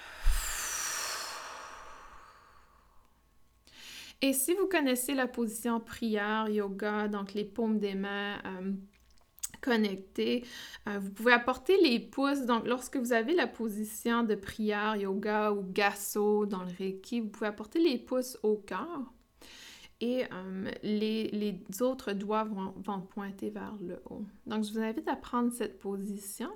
Et 4.25 4.33
si 4.33 4.55
vous 4.55 4.69
connaissez 4.69 5.15
la 5.15 5.27
position 5.27 5.81
prière, 5.81 6.49
yoga, 6.49 7.09
donc 7.09 7.35
les 7.35 7.45
paumes 7.45 7.81
des 7.81 7.95
mains, 7.95 8.39
euh, 8.47 8.73
connecté. 9.63 10.45
Euh, 10.89 10.99
vous 10.99 11.11
pouvez 11.11 11.33
apporter 11.33 11.81
les 11.81 11.99
pouces. 11.99 12.43
Donc, 12.43 12.67
lorsque 12.67 12.99
vous 12.99 13.15
avez 13.15 13.35
la 13.35 13.47
position 13.47 14.25
de 14.25 14.35
prière, 14.35 14.97
yoga 14.97 15.53
ou 15.53 15.63
gasso 15.63 16.45
dans 16.45 16.65
le 16.65 16.73
Reiki, 16.79 17.21
vous 17.21 17.29
pouvez 17.29 17.47
apporter 17.47 17.79
les 17.79 17.99
pouces 17.99 18.39
au 18.43 18.57
cœur 18.57 19.01
et 20.01 20.25
euh, 20.25 20.71
les, 20.83 21.61
autres 21.81 22.13
doigts 22.13 22.45
vont, 22.45 22.75
vont, 22.85 23.01
pointer 23.01 23.51
vers 23.51 23.77
le 23.81 24.03
haut. 24.11 24.27
Donc, 24.47 24.65
je 24.65 24.73
vous 24.73 24.81
invite 24.81 25.09
à 25.09 25.17
prendre 25.17 25.53
cette 25.53 25.79
position 25.79 26.51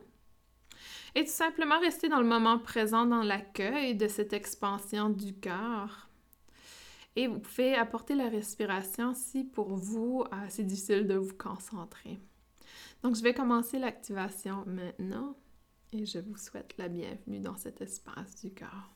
et 1.14 1.24
tout 1.24 1.30
simplement 1.30 1.78
rester 1.80 2.08
dans 2.08 2.20
le 2.20 2.26
moment 2.26 2.58
présent 2.58 3.06
dans 3.06 3.22
l'accueil 3.22 3.94
de 3.94 4.08
cette 4.08 4.32
expansion 4.32 5.08
du 5.08 5.32
cœur. 5.32 6.10
Et 7.14 7.28
vous 7.28 7.38
pouvez 7.38 7.74
apporter 7.74 8.14
la 8.14 8.28
respiration 8.28 9.14
si 9.14 9.44
pour 9.44 9.74
vous, 9.74 10.24
euh, 10.30 10.36
c'est 10.50 10.64
difficile 10.64 11.06
de 11.06 11.14
vous 11.14 11.34
concentrer. 11.34 12.18
Donc, 13.02 13.16
je 13.16 13.22
vais 13.22 13.34
commencer 13.34 13.78
l'activation 13.78 14.64
maintenant 14.66 15.36
et 15.92 16.06
je 16.06 16.18
vous 16.18 16.36
souhaite 16.36 16.76
la 16.78 16.88
bienvenue 16.88 17.40
dans 17.40 17.56
cet 17.56 17.80
espace 17.80 18.34
du 18.42 18.52
cœur. 18.52 18.95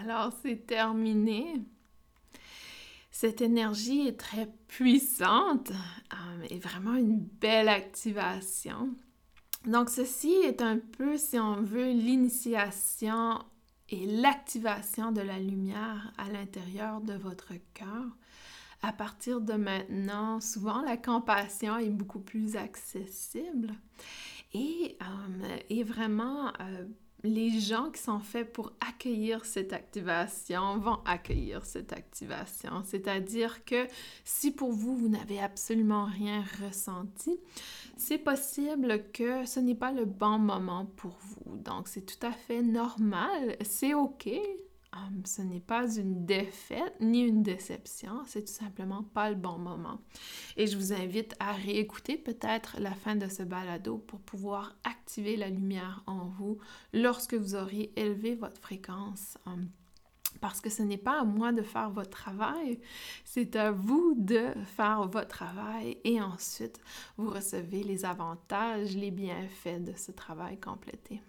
Alors, 0.00 0.32
c'est 0.42 0.66
terminé. 0.66 1.62
Cette 3.10 3.40
énergie 3.40 4.08
est 4.08 4.18
très 4.18 4.48
puissante 4.66 5.70
euh, 5.70 6.46
et 6.50 6.58
vraiment 6.58 6.94
une 6.94 7.20
belle 7.20 7.68
activation. 7.68 8.90
Donc, 9.66 9.88
ceci 9.88 10.32
est 10.32 10.60
un 10.60 10.78
peu, 10.78 11.16
si 11.16 11.38
on 11.38 11.62
veut, 11.62 11.92
l'initiation 11.92 13.38
et 13.88 14.06
l'activation 14.06 15.12
de 15.12 15.20
la 15.20 15.38
lumière 15.38 16.12
à 16.18 16.28
l'intérieur 16.28 17.00
de 17.00 17.14
votre 17.14 17.52
cœur. 17.72 18.04
À 18.82 18.92
partir 18.92 19.40
de 19.40 19.54
maintenant, 19.54 20.40
souvent 20.40 20.82
la 20.82 20.96
compassion 20.96 21.78
est 21.78 21.88
beaucoup 21.88 22.20
plus 22.20 22.56
accessible 22.56 23.72
et, 24.52 24.98
euh, 25.00 25.84
vraiment 25.84 26.48
euh, 26.60 26.84
les 27.24 27.58
gens 27.58 27.90
qui 27.90 28.02
sont 28.02 28.20
faits 28.20 28.52
pour 28.52 28.72
accueillir 28.86 29.44
cette 29.46 29.72
activation 29.72 30.78
vont 30.78 30.98
accueillir 31.06 31.64
cette 31.64 31.94
activation. 31.94 32.82
C'est-à-dire 32.84 33.64
que 33.64 33.86
si 34.24 34.50
pour 34.50 34.72
vous, 34.72 34.94
vous 34.94 35.08
n'avez 35.08 35.40
absolument 35.40 36.04
rien 36.04 36.44
ressenti, 36.62 37.40
c'est 37.96 38.18
possible 38.18 39.10
que 39.12 39.46
ce 39.46 39.58
n'est 39.58 39.74
pas 39.74 39.90
le 39.90 40.04
bon 40.04 40.38
moment 40.38 40.86
pour 40.96 41.16
vous. 41.22 41.56
Donc, 41.56 41.88
c'est 41.88 42.04
tout 42.04 42.26
à 42.26 42.32
fait 42.32 42.60
normal. 42.60 43.56
C'est 43.62 43.94
OK. 43.94 44.28
Hum, 44.96 45.22
ce 45.24 45.42
n'est 45.42 45.60
pas 45.60 45.96
une 45.96 46.24
défaite 46.24 46.94
ni 47.00 47.22
une 47.22 47.42
déception, 47.42 48.22
c'est 48.26 48.44
tout 48.44 48.52
simplement 48.52 49.02
pas 49.02 49.30
le 49.30 49.36
bon 49.36 49.58
moment. 49.58 50.00
Et 50.56 50.66
je 50.66 50.76
vous 50.76 50.92
invite 50.92 51.34
à 51.40 51.52
réécouter 51.52 52.16
peut-être 52.16 52.76
la 52.80 52.94
fin 52.94 53.16
de 53.16 53.28
ce 53.28 53.42
balado 53.42 53.98
pour 53.98 54.20
pouvoir 54.20 54.76
activer 54.84 55.36
la 55.36 55.48
lumière 55.48 56.02
en 56.06 56.26
vous 56.26 56.58
lorsque 56.92 57.34
vous 57.34 57.54
aurez 57.54 57.92
élevé 57.96 58.34
votre 58.34 58.60
fréquence. 58.60 59.38
Hum, 59.46 59.68
parce 60.40 60.60
que 60.60 60.70
ce 60.70 60.82
n'est 60.82 60.98
pas 60.98 61.20
à 61.20 61.24
moi 61.24 61.52
de 61.52 61.62
faire 61.62 61.90
votre 61.90 62.10
travail, 62.10 62.80
c'est 63.24 63.56
à 63.56 63.70
vous 63.70 64.14
de 64.16 64.52
faire 64.76 65.06
votre 65.08 65.28
travail 65.28 65.98
et 66.04 66.20
ensuite 66.20 66.80
vous 67.16 67.30
recevez 67.30 67.82
les 67.82 68.04
avantages, 68.04 68.96
les 68.96 69.10
bienfaits 69.10 69.84
de 69.84 69.92
ce 69.96 70.12
travail 70.12 70.58
complété. 70.58 71.22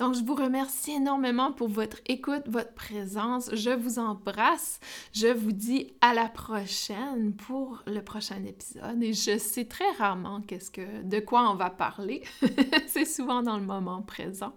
Donc, 0.00 0.14
je 0.14 0.24
vous 0.24 0.34
remercie 0.34 0.92
énormément 0.92 1.52
pour 1.52 1.68
votre 1.68 1.98
écoute, 2.06 2.44
votre 2.46 2.72
présence. 2.72 3.54
Je 3.54 3.68
vous 3.68 3.98
embrasse. 3.98 4.80
Je 5.12 5.26
vous 5.26 5.52
dis 5.52 5.92
à 6.00 6.14
la 6.14 6.28
prochaine 6.28 7.34
pour 7.34 7.82
le 7.86 8.00
prochain 8.00 8.42
épisode. 8.46 9.02
Et 9.02 9.12
je 9.12 9.36
sais 9.36 9.66
très 9.66 9.90
rarement 9.98 10.40
qu'est-ce 10.40 10.70
que, 10.70 11.02
de 11.02 11.20
quoi 11.20 11.50
on 11.50 11.54
va 11.54 11.68
parler. 11.68 12.22
C'est 12.86 13.04
souvent 13.04 13.42
dans 13.42 13.58
le 13.58 13.64
moment 13.64 14.00
présent. 14.00 14.54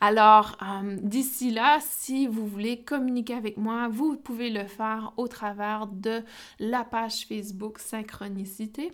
Alors, 0.00 0.56
euh, 0.62 0.96
d'ici 1.02 1.50
là, 1.50 1.78
si 1.80 2.28
vous 2.28 2.46
voulez 2.46 2.82
communiquer 2.82 3.34
avec 3.34 3.56
moi, 3.56 3.88
vous 3.88 4.16
pouvez 4.16 4.50
le 4.50 4.66
faire 4.66 5.12
au 5.16 5.26
travers 5.26 5.88
de 5.88 6.22
la 6.60 6.84
page 6.84 7.26
Facebook 7.26 7.80
Synchronicité 7.80 8.92